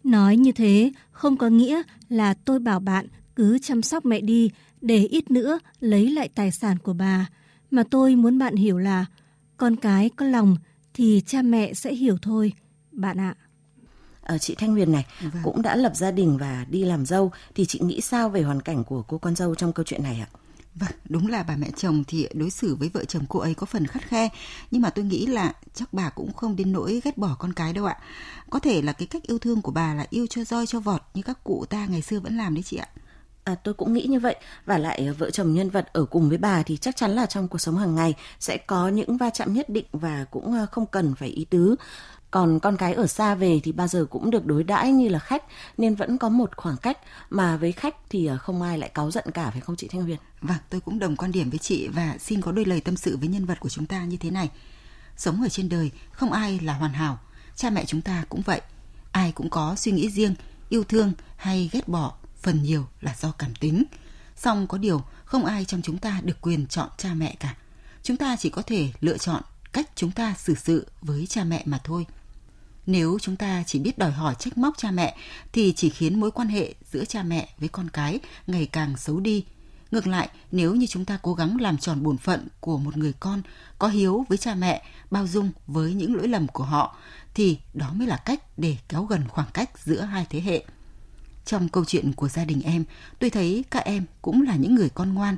Nói 0.04 0.38
như 0.38 0.52
thế 0.52 0.92
không 1.12 1.38
có 1.38 1.50
nghĩa 1.50 1.82
là 2.10 2.34
tôi 2.34 2.60
bảo 2.60 2.80
bạn 2.80 3.08
cứ 3.36 3.60
chăm 3.60 3.82
sóc 3.82 4.06
mẹ 4.06 4.22
đi 4.22 4.50
để 4.82 5.06
ít 5.06 5.32
nữa 5.32 5.60
lấy 5.80 6.10
lại 6.12 6.30
tài 6.36 6.52
sản 6.52 6.78
của 6.78 6.94
bà, 6.94 7.30
mà 7.72 7.84
tôi 7.84 8.16
muốn 8.16 8.38
bạn 8.38 8.56
hiểu 8.56 8.78
là 8.78 9.06
con 9.58 9.76
cái 9.76 10.10
có 10.10 10.26
lòng 10.26 10.58
thì 10.94 11.22
cha 11.26 11.42
mẹ 11.42 11.74
sẽ 11.74 11.94
hiểu 11.94 12.18
thôi, 12.22 12.54
bạn 12.92 13.20
ạ. 13.20 13.36
À, 14.26 14.38
chị 14.38 14.56
Thanh 14.56 14.72
Huyền 14.72 14.92
này 14.92 15.06
vâng. 15.22 15.44
cũng 15.44 15.62
đã 15.62 15.76
lập 15.76 15.92
gia 15.96 16.12
đình 16.12 16.38
và 16.38 16.66
đi 16.70 16.84
làm 16.84 17.06
dâu 17.06 17.32
thì 17.56 17.66
chị 17.66 17.80
nghĩ 17.84 18.02
sao 18.02 18.30
về 18.30 18.42
hoàn 18.42 18.62
cảnh 18.62 18.84
của 18.84 19.02
cô 19.02 19.18
con 19.18 19.36
dâu 19.36 19.56
trong 19.56 19.74
câu 19.74 19.84
chuyện 19.84 20.04
này 20.04 20.20
ạ? 20.20 20.28
Vâng, 20.76 20.92
đúng 21.10 21.28
là 21.28 21.44
bà 21.44 21.56
mẹ 21.56 21.70
chồng 21.78 22.04
thì 22.08 22.28
đối 22.34 22.50
xử 22.50 22.76
với 22.76 22.90
vợ 22.90 23.06
chồng 23.06 23.24
cô 23.30 23.40
ấy 23.40 23.54
có 23.54 23.66
phần 23.66 23.88
khắt 23.88 24.04
khe, 24.04 24.30
nhưng 24.72 24.82
mà 24.82 24.90
tôi 24.90 25.06
nghĩ 25.06 25.26
là 25.26 25.54
chắc 25.74 25.94
bà 25.94 26.10
cũng 26.10 26.34
không 26.34 26.56
đến 26.56 26.72
nỗi 26.72 27.02
ghét 27.04 27.18
bỏ 27.18 27.36
con 27.40 27.54
cái 27.54 27.74
đâu 27.74 27.86
ạ. 27.86 27.98
Có 28.50 28.60
thể 28.60 28.82
là 28.82 28.94
cái 28.94 29.08
cách 29.08 29.24
yêu 29.24 29.40
thương 29.40 29.62
của 29.62 29.72
bà 29.72 29.94
là 29.94 30.06
yêu 30.10 30.28
cho 30.30 30.44
roi 30.44 30.68
cho 30.68 30.80
vọt 30.80 31.02
như 31.14 31.22
các 31.22 31.44
cụ 31.44 31.66
ta 31.70 31.86
ngày 31.86 32.02
xưa 32.02 32.20
vẫn 32.20 32.38
làm 32.38 32.54
đấy 32.54 32.64
chị 32.64 32.78
ạ. 32.78 32.88
À, 33.44 33.56
tôi 33.56 33.74
cũng 33.74 33.94
nghĩ 33.94 34.06
như 34.10 34.20
vậy 34.20 34.36
và 34.66 34.78
lại 34.78 35.12
vợ 35.12 35.32
chồng 35.32 35.54
nhân 35.54 35.70
vật 35.70 35.90
ở 35.94 36.06
cùng 36.06 36.30
với 36.30 36.38
bà 36.38 36.64
thì 36.64 36.78
chắc 36.78 36.96
chắn 36.96 37.12
là 37.12 37.26
trong 37.26 37.48
cuộc 37.48 37.58
sống 37.58 37.78
hàng 37.78 37.96
ngày 37.96 38.14
sẽ 38.40 38.58
có 38.58 38.88
những 38.88 39.18
va 39.18 39.30
chạm 39.30 39.54
nhất 39.54 39.70
định 39.70 39.86
và 39.92 40.26
cũng 40.32 40.54
ờ, 40.54 40.66
không 40.72 40.86
cần 40.86 41.16
phải 41.16 41.30
ý 41.30 41.46
tứ 41.46 41.76
còn 42.36 42.60
con 42.60 42.78
cái 42.78 42.94
ở 42.94 43.08
xa 43.08 43.36
về 43.36 43.60
thì 43.64 43.72
bao 43.72 43.88
giờ 43.88 44.06
cũng 44.10 44.32
được 44.32 44.46
đối 44.46 44.64
đãi 44.64 44.92
như 44.92 45.10
là 45.10 45.20
khách 45.20 45.44
nên 45.78 45.96
vẫn 45.96 46.18
có 46.18 46.30
một 46.30 46.50
khoảng 46.58 46.78
cách 46.78 46.98
mà 47.30 47.58
với 47.58 47.72
khách 47.72 47.96
thì 48.10 48.26
à, 48.26 48.38
không 48.38 48.62
ai 48.62 48.78
lại 48.78 48.90
cáu 48.94 49.12
giận 49.12 49.26
cả 49.34 49.50
phải 49.52 49.62
không 49.62 49.76
chị 49.76 49.88
Thanh 49.88 50.02
Huyền? 50.02 50.18
Vâng, 50.42 50.58
tôi 50.70 50.82
cũng 50.82 51.00
đồng 51.00 51.16
quan 51.16 51.32
điểm 51.32 51.50
với 51.50 51.60
chị 51.60 51.88
và 51.88 52.18
xin 52.20 52.42
có 52.42 52.52
đôi 52.52 52.66
lời 52.66 52.82
tâm 52.82 52.98
sự 52.98 53.18
với 53.18 53.28
nhân 53.28 53.46
vật 53.46 53.60
của 53.60 53.70
chúng 53.70 53.86
ta 53.86 54.04
như 54.04 54.18
thế 54.18 54.32
này. 54.32 54.50
Sống 55.18 55.42
ở 55.44 55.50
trên 55.50 55.70
đời 55.70 55.92
không 56.12 56.32
ai 56.32 56.60
là 56.60 56.74
hoàn 56.74 56.94
hảo, 56.94 57.20
cha 57.56 57.70
mẹ 57.70 57.86
chúng 57.86 58.02
ta 58.02 58.24
cũng 58.30 58.42
vậy. 58.42 58.62
Ai 59.12 59.32
cũng 59.32 59.50
có 59.50 59.76
suy 59.76 59.92
nghĩ 59.92 60.10
riêng, 60.10 60.36
yêu 60.70 60.84
thương 60.84 61.14
hay 61.38 61.70
ghét 61.74 61.88
bỏ, 61.88 62.14
phần 62.42 62.64
nhiều 62.64 62.88
là 63.02 63.16
do 63.22 63.32
cảm 63.32 63.56
tính. 63.56 63.84
Song 64.36 64.68
có 64.68 64.78
điều 64.78 65.02
không 65.26 65.46
ai 65.46 65.66
trong 65.66 65.82
chúng 65.82 65.98
ta 65.98 66.22
được 66.24 66.42
quyền 66.42 66.68
chọn 66.68 66.90
cha 66.98 67.14
mẹ 67.14 67.36
cả. 67.40 67.56
Chúng 68.04 68.18
ta 68.18 68.36
chỉ 68.36 68.50
có 68.50 68.62
thể 68.62 68.92
lựa 69.02 69.18
chọn 69.18 69.42
cách 69.74 69.90
chúng 69.96 70.12
ta 70.12 70.34
xử 70.38 70.56
sự 70.56 70.88
với 71.02 71.28
cha 71.28 71.44
mẹ 71.44 71.64
mà 71.66 71.80
thôi. 71.84 72.06
Nếu 72.86 73.18
chúng 73.22 73.36
ta 73.36 73.64
chỉ 73.68 73.80
biết 73.80 73.98
đòi 73.98 74.12
hỏi 74.12 74.36
trách 74.40 74.58
móc 74.58 74.78
cha 74.78 74.92
mẹ 74.92 75.16
thì 75.54 75.74
chỉ 75.76 75.90
khiến 75.90 76.20
mối 76.20 76.32
quan 76.32 76.48
hệ 76.48 76.74
giữa 76.92 77.06
cha 77.06 77.24
mẹ 77.24 77.50
với 77.58 77.70
con 77.70 77.90
cái 77.90 78.20
ngày 78.48 78.66
càng 78.66 78.98
xấu 78.98 79.20
đi. 79.20 79.46
Ngược 79.92 80.08
lại, 80.08 80.30
nếu 80.52 80.76
như 80.76 80.88
chúng 80.88 81.06
ta 81.06 81.20
cố 81.22 81.34
gắng 81.34 81.58
làm 81.62 81.78
tròn 81.78 82.04
bổn 82.04 82.18
phận 82.18 82.48
của 82.60 82.78
một 82.78 82.98
người 82.98 83.14
con, 83.20 83.42
có 83.80 83.88
hiếu 83.88 84.26
với 84.30 84.38
cha 84.38 84.56
mẹ, 84.56 84.84
bao 85.12 85.28
dung 85.28 85.52
với 85.68 85.94
những 85.94 86.16
lỗi 86.16 86.28
lầm 86.28 86.48
của 86.48 86.64
họ, 86.64 86.98
thì 87.34 87.58
đó 87.74 87.94
mới 87.94 88.08
là 88.08 88.18
cách 88.18 88.60
để 88.60 88.78
kéo 88.90 89.04
gần 89.04 89.28
khoảng 89.28 89.48
cách 89.54 89.70
giữa 89.84 90.02
hai 90.02 90.26
thế 90.30 90.42
hệ. 90.42 90.66
Trong 91.46 91.70
câu 91.70 91.86
chuyện 91.86 92.14
của 92.14 92.30
gia 92.30 92.46
đình 92.46 92.62
em, 92.62 92.84
tôi 93.20 93.30
thấy 93.30 93.66
các 93.72 93.86
em 93.86 94.06
cũng 94.22 94.42
là 94.42 94.56
những 94.56 94.76
người 94.76 94.90
con 94.90 95.14
ngoan, 95.14 95.38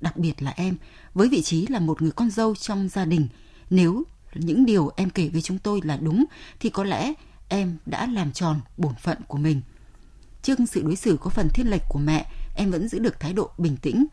đặc 0.00 0.16
biệt 0.16 0.42
là 0.42 0.50
em, 0.50 0.76
với 1.14 1.28
vị 1.28 1.42
trí 1.42 1.66
là 1.66 1.78
một 1.80 2.02
người 2.02 2.10
con 2.10 2.30
dâu 2.30 2.54
trong 2.54 2.88
gia 2.88 3.04
đình. 3.04 3.28
Nếu 3.70 4.02
những 4.34 4.66
điều 4.66 4.90
em 4.96 5.10
kể 5.10 5.28
với 5.28 5.42
chúng 5.42 5.58
tôi 5.58 5.80
là 5.84 5.96
đúng 5.96 6.24
thì 6.60 6.70
có 6.70 6.84
lẽ 6.84 7.12
em 7.48 7.76
đã 7.86 8.06
làm 8.06 8.32
tròn 8.32 8.60
bổn 8.76 8.94
phận 8.94 9.18
của 9.28 9.38
mình. 9.38 9.60
Trước 10.42 10.58
sự 10.70 10.82
đối 10.82 10.96
xử 10.96 11.16
có 11.20 11.30
phần 11.30 11.48
thiên 11.54 11.70
lệch 11.70 11.82
của 11.88 11.98
mẹ, 11.98 12.26
em 12.56 12.70
vẫn 12.70 12.88
giữ 12.88 12.98
được 12.98 13.20
thái 13.20 13.32
độ 13.32 13.50
bình 13.58 13.76
tĩnh. 13.76 14.06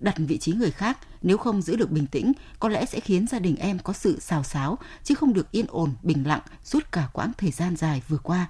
Đặt 0.00 0.14
vị 0.18 0.38
trí 0.38 0.52
người 0.52 0.70
khác, 0.70 0.98
nếu 1.22 1.38
không 1.38 1.62
giữ 1.62 1.76
được 1.76 1.90
bình 1.90 2.06
tĩnh, 2.06 2.32
có 2.58 2.68
lẽ 2.68 2.84
sẽ 2.84 3.00
khiến 3.00 3.26
gia 3.26 3.38
đình 3.38 3.56
em 3.56 3.78
có 3.78 3.92
sự 3.92 4.20
xào 4.20 4.42
xáo, 4.42 4.78
chứ 5.04 5.14
không 5.14 5.32
được 5.32 5.50
yên 5.50 5.66
ổn, 5.68 5.94
bình 6.02 6.26
lặng 6.26 6.40
suốt 6.64 6.92
cả 6.92 7.08
quãng 7.12 7.32
thời 7.38 7.50
gian 7.50 7.76
dài 7.76 8.02
vừa 8.08 8.18
qua. 8.18 8.46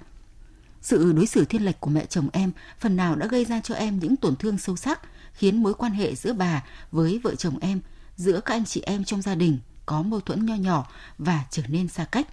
Sự 0.81 1.13
đối 1.13 1.27
xử 1.27 1.45
thiên 1.45 1.65
lệch 1.65 1.79
của 1.79 1.89
mẹ 1.89 2.05
chồng 2.05 2.29
em 2.33 2.51
phần 2.79 2.95
nào 2.95 3.15
đã 3.15 3.27
gây 3.27 3.45
ra 3.45 3.61
cho 3.61 3.75
em 3.75 3.99
những 3.99 4.15
tổn 4.15 4.35
thương 4.35 4.57
sâu 4.57 4.75
sắc, 4.75 5.01
khiến 5.33 5.63
mối 5.63 5.73
quan 5.73 5.91
hệ 5.91 6.15
giữa 6.15 6.33
bà 6.33 6.63
với 6.91 7.19
vợ 7.23 7.35
chồng 7.35 7.59
em, 7.61 7.79
giữa 8.15 8.39
các 8.39 8.53
anh 8.53 8.65
chị 8.65 8.81
em 8.81 9.03
trong 9.03 9.21
gia 9.21 9.35
đình 9.35 9.59
có 9.89 10.01
mâu 10.01 10.19
thuẫn 10.21 10.45
nho 10.45 10.55
nhỏ 10.55 10.87
và 11.17 11.43
trở 11.49 11.63
nên 11.67 11.87
xa 11.87 12.05
cách. 12.05 12.27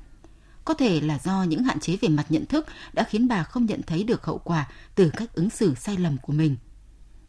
Có 0.65 0.75
thể 0.75 1.01
là 1.01 1.19
do 1.25 1.43
những 1.43 1.65
hạn 1.65 1.81
chế 1.81 1.97
về 1.97 2.09
mặt 2.09 2.27
nhận 2.29 2.47
thức 2.47 2.67
đã 2.93 3.05
khiến 3.05 3.29
bà 3.29 3.43
không 3.43 3.67
nhận 3.67 3.83
thấy 3.83 4.05
được 4.05 4.25
hậu 4.25 4.39
quả 4.39 4.69
từ 4.95 5.11
cách 5.17 5.35
ứng 5.35 5.51
xử 5.51 5.75
sai 5.75 5.97
lầm 5.97 6.17
của 6.19 6.33
mình. 6.33 6.57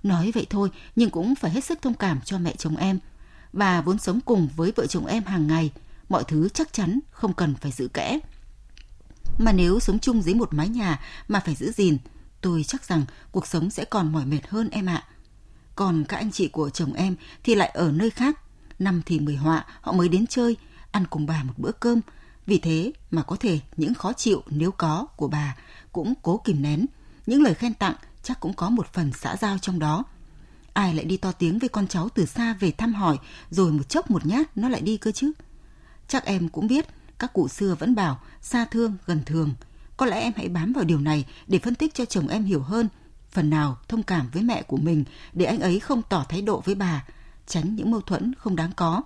Nói 0.03 0.31
vậy 0.33 0.47
thôi, 0.49 0.69
nhưng 0.95 1.09
cũng 1.09 1.35
phải 1.35 1.51
hết 1.51 1.63
sức 1.63 1.81
thông 1.81 1.93
cảm 1.93 2.21
cho 2.21 2.37
mẹ 2.37 2.55
chồng 2.57 2.75
em. 2.75 2.99
Bà 3.53 3.81
vốn 3.81 3.97
sống 3.97 4.19
cùng 4.25 4.47
với 4.55 4.73
vợ 4.75 4.87
chồng 4.87 5.05
em 5.05 5.23
hàng 5.23 5.47
ngày, 5.47 5.71
mọi 6.09 6.23
thứ 6.23 6.49
chắc 6.49 6.73
chắn 6.73 6.99
không 7.11 7.33
cần 7.33 7.55
phải 7.55 7.71
giữ 7.71 7.87
kẽ. 7.87 8.19
Mà 9.37 9.51
nếu 9.51 9.79
sống 9.79 9.99
chung 9.99 10.21
dưới 10.21 10.35
một 10.35 10.53
mái 10.53 10.69
nhà 10.69 10.99
mà 11.27 11.39
phải 11.39 11.55
giữ 11.55 11.71
gìn, 11.71 11.97
tôi 12.41 12.63
chắc 12.63 12.85
rằng 12.85 13.05
cuộc 13.31 13.47
sống 13.47 13.69
sẽ 13.69 13.85
còn 13.85 14.11
mỏi 14.11 14.25
mệt 14.25 14.47
hơn 14.47 14.69
em 14.69 14.85
ạ. 14.85 15.03
Còn 15.75 16.03
các 16.03 16.17
anh 16.17 16.31
chị 16.31 16.47
của 16.47 16.69
chồng 16.69 16.93
em 16.93 17.15
thì 17.43 17.55
lại 17.55 17.69
ở 17.69 17.91
nơi 17.91 18.09
khác 18.09 18.39
năm 18.79 19.01
thì 19.05 19.19
mười 19.19 19.35
họa 19.35 19.65
họ 19.81 19.91
mới 19.91 20.09
đến 20.09 20.27
chơi, 20.27 20.57
ăn 20.91 21.05
cùng 21.09 21.25
bà 21.25 21.43
một 21.43 21.53
bữa 21.57 21.71
cơm. 21.71 22.01
Vì 22.45 22.59
thế 22.59 22.91
mà 23.11 23.23
có 23.23 23.35
thể 23.35 23.59
những 23.77 23.93
khó 23.93 24.13
chịu 24.13 24.43
nếu 24.49 24.71
có 24.71 25.07
của 25.15 25.27
bà 25.27 25.55
cũng 25.91 26.13
cố 26.21 26.37
kìm 26.37 26.61
nén. 26.61 26.85
Những 27.25 27.41
lời 27.41 27.53
khen 27.53 27.73
tặng 27.73 27.95
chắc 28.23 28.39
cũng 28.39 28.53
có 28.53 28.69
một 28.69 28.93
phần 28.93 29.11
xã 29.13 29.35
giao 29.35 29.57
trong 29.57 29.79
đó. 29.79 30.03
Ai 30.73 30.93
lại 30.93 31.05
đi 31.05 31.17
to 31.17 31.31
tiếng 31.31 31.59
với 31.59 31.69
con 31.69 31.87
cháu 31.87 32.09
từ 32.09 32.25
xa 32.25 32.53
về 32.59 32.71
thăm 32.71 32.93
hỏi 32.93 33.17
rồi 33.49 33.71
một 33.71 33.89
chốc 33.89 34.11
một 34.11 34.25
nhát 34.25 34.57
nó 34.57 34.69
lại 34.69 34.81
đi 34.81 34.97
cơ 34.97 35.11
chứ. 35.11 35.31
Chắc 36.07 36.25
em 36.25 36.49
cũng 36.49 36.67
biết 36.67 36.85
các 37.19 37.33
cụ 37.33 37.47
xưa 37.47 37.75
vẫn 37.79 37.95
bảo 37.95 38.19
xa 38.41 38.65
thương 38.65 38.95
gần 39.05 39.21
thường. 39.25 39.53
Có 39.97 40.05
lẽ 40.05 40.21
em 40.21 40.33
hãy 40.35 40.49
bám 40.49 40.73
vào 40.73 40.83
điều 40.83 40.99
này 40.99 41.25
để 41.47 41.59
phân 41.59 41.75
tích 41.75 41.93
cho 41.93 42.05
chồng 42.05 42.27
em 42.27 42.43
hiểu 42.43 42.61
hơn 42.61 42.87
phần 43.29 43.49
nào 43.49 43.77
thông 43.87 44.03
cảm 44.03 44.29
với 44.33 44.43
mẹ 44.43 44.61
của 44.61 44.77
mình 44.77 45.03
để 45.33 45.45
anh 45.45 45.59
ấy 45.59 45.79
không 45.79 46.01
tỏ 46.09 46.25
thái 46.29 46.41
độ 46.41 46.61
với 46.65 46.75
bà 46.75 47.03
tránh 47.47 47.75
những 47.75 47.91
mâu 47.91 48.01
thuẫn 48.01 48.33
không 48.35 48.55
đáng 48.55 48.71
có. 48.75 49.01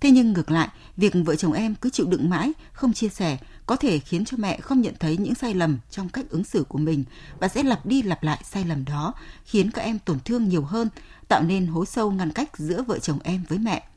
Thế 0.00 0.10
nhưng 0.10 0.32
ngược 0.32 0.50
lại, 0.50 0.68
việc 0.96 1.14
vợ 1.24 1.36
chồng 1.36 1.52
em 1.52 1.74
cứ 1.74 1.90
chịu 1.90 2.06
đựng 2.06 2.30
mãi, 2.30 2.52
không 2.72 2.92
chia 2.92 3.08
sẻ 3.08 3.38
có 3.66 3.76
thể 3.76 3.98
khiến 3.98 4.24
cho 4.24 4.36
mẹ 4.36 4.60
không 4.60 4.80
nhận 4.80 4.94
thấy 5.00 5.16
những 5.16 5.34
sai 5.34 5.54
lầm 5.54 5.78
trong 5.90 6.08
cách 6.08 6.30
ứng 6.30 6.44
xử 6.44 6.64
của 6.68 6.78
mình 6.78 7.04
và 7.38 7.48
sẽ 7.48 7.62
lặp 7.62 7.86
đi 7.86 8.02
lặp 8.02 8.22
lại 8.22 8.40
sai 8.44 8.64
lầm 8.64 8.84
đó, 8.84 9.14
khiến 9.44 9.70
các 9.70 9.82
em 9.82 9.98
tổn 9.98 10.18
thương 10.24 10.48
nhiều 10.48 10.62
hơn, 10.62 10.88
tạo 11.28 11.42
nên 11.42 11.66
hố 11.66 11.84
sâu 11.84 12.10
ngăn 12.10 12.32
cách 12.32 12.58
giữa 12.58 12.82
vợ 12.82 12.98
chồng 12.98 13.18
em 13.24 13.44
với 13.48 13.58
mẹ. 13.58 13.88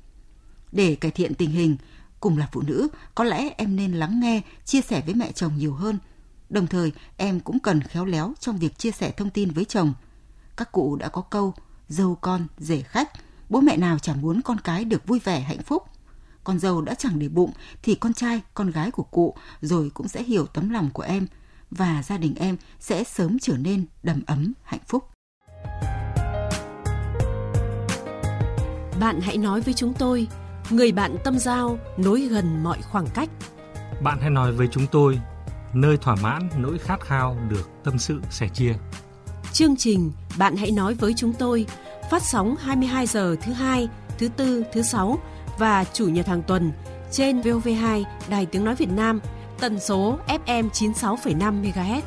Để 0.71 0.95
cải 0.95 1.11
thiện 1.11 1.33
tình 1.35 1.51
hình, 1.51 1.77
cùng 2.19 2.37
là 2.37 2.49
phụ 2.51 2.61
nữ, 2.61 2.87
có 3.15 3.23
lẽ 3.23 3.49
em 3.57 3.75
nên 3.75 3.93
lắng 3.93 4.19
nghe, 4.19 4.41
chia 4.65 4.81
sẻ 4.81 5.01
với 5.05 5.13
mẹ 5.13 5.31
chồng 5.31 5.57
nhiều 5.57 5.73
hơn. 5.73 5.97
Đồng 6.49 6.67
thời, 6.67 6.91
em 7.17 7.39
cũng 7.39 7.59
cần 7.59 7.81
khéo 7.81 8.05
léo 8.05 8.33
trong 8.39 8.57
việc 8.57 8.77
chia 8.77 8.91
sẻ 8.91 9.11
thông 9.11 9.29
tin 9.29 9.51
với 9.51 9.65
chồng. 9.65 9.93
Các 10.57 10.71
cụ 10.71 10.95
đã 10.95 11.09
có 11.09 11.21
câu, 11.21 11.53
dâu 11.89 12.15
con, 12.15 12.47
rể 12.57 12.81
khách, 12.81 13.11
Bố 13.49 13.61
mẹ 13.61 13.77
nào 13.77 13.99
chẳng 13.99 14.21
muốn 14.21 14.41
con 14.41 14.57
cái 14.59 14.85
được 14.85 15.07
vui 15.07 15.19
vẻ 15.19 15.39
hạnh 15.39 15.63
phúc. 15.63 15.83
Con 16.43 16.59
dâu 16.59 16.81
đã 16.81 16.93
chẳng 16.93 17.19
để 17.19 17.29
bụng 17.29 17.51
thì 17.83 17.95
con 17.95 18.13
trai, 18.13 18.41
con 18.53 18.71
gái 18.71 18.91
của 18.91 19.03
cụ 19.03 19.35
rồi 19.61 19.91
cũng 19.93 20.07
sẽ 20.07 20.23
hiểu 20.23 20.45
tấm 20.45 20.69
lòng 20.69 20.89
của 20.93 21.03
em 21.03 21.27
và 21.71 22.03
gia 22.03 22.17
đình 22.17 22.35
em 22.35 22.57
sẽ 22.79 23.03
sớm 23.03 23.37
trở 23.41 23.57
nên 23.57 23.85
đầm 24.03 24.21
ấm 24.27 24.53
hạnh 24.63 24.79
phúc. 24.87 25.03
Bạn 28.99 29.19
hãy 29.21 29.37
nói 29.37 29.61
với 29.61 29.73
chúng 29.73 29.93
tôi, 29.93 30.27
người 30.69 30.91
bạn 30.91 31.15
tâm 31.23 31.39
giao 31.39 31.79
nối 31.97 32.21
gần 32.21 32.63
mọi 32.63 32.81
khoảng 32.81 33.07
cách. 33.13 33.29
Bạn 34.01 34.17
hãy 34.21 34.29
nói 34.29 34.51
với 34.51 34.67
chúng 34.71 34.87
tôi, 34.91 35.19
nơi 35.73 35.97
thỏa 35.97 36.15
mãn 36.15 36.49
nỗi 36.57 36.77
khát 36.77 37.01
khao 37.01 37.37
được 37.49 37.69
tâm 37.83 37.99
sự 37.99 38.21
sẻ 38.29 38.47
chia. 38.53 38.73
Chương 39.53 39.75
trình 39.75 40.11
Bạn 40.37 40.55
hãy 40.55 40.71
nói 40.71 40.93
với 40.93 41.13
chúng 41.17 41.33
tôi 41.33 41.65
phát 42.11 42.23
sóng 42.23 42.55
22 42.55 43.07
giờ 43.07 43.35
thứ 43.41 43.53
hai, 43.53 43.87
thứ 44.17 44.27
tư, 44.27 44.63
thứ 44.73 44.81
sáu 44.81 45.19
và 45.57 45.83
chủ 45.83 46.07
nhật 46.07 46.27
hàng 46.27 46.43
tuần 46.47 46.71
trên 47.11 47.41
VOV2 47.41 48.03
Đài 48.29 48.45
Tiếng 48.45 48.65
Nói 48.65 48.75
Việt 48.75 48.89
Nam, 48.89 49.19
tần 49.59 49.79
số 49.79 50.19
FM 50.27 50.69
96,5 50.69 51.61
MHz. 51.61 52.01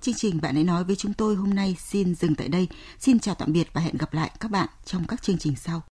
Chương 0.00 0.14
trình 0.14 0.40
bạn 0.42 0.54
hãy 0.54 0.64
nói 0.64 0.84
với 0.84 0.96
chúng 0.96 1.12
tôi 1.12 1.34
hôm 1.34 1.54
nay 1.54 1.76
xin 1.80 2.14
dừng 2.14 2.34
tại 2.34 2.48
đây. 2.48 2.68
Xin 2.98 3.18
chào 3.18 3.34
tạm 3.34 3.52
biệt 3.52 3.68
và 3.72 3.80
hẹn 3.80 3.96
gặp 3.98 4.14
lại 4.14 4.30
các 4.40 4.50
bạn 4.50 4.68
trong 4.84 5.06
các 5.06 5.22
chương 5.22 5.38
trình 5.38 5.56
sau. 5.56 5.82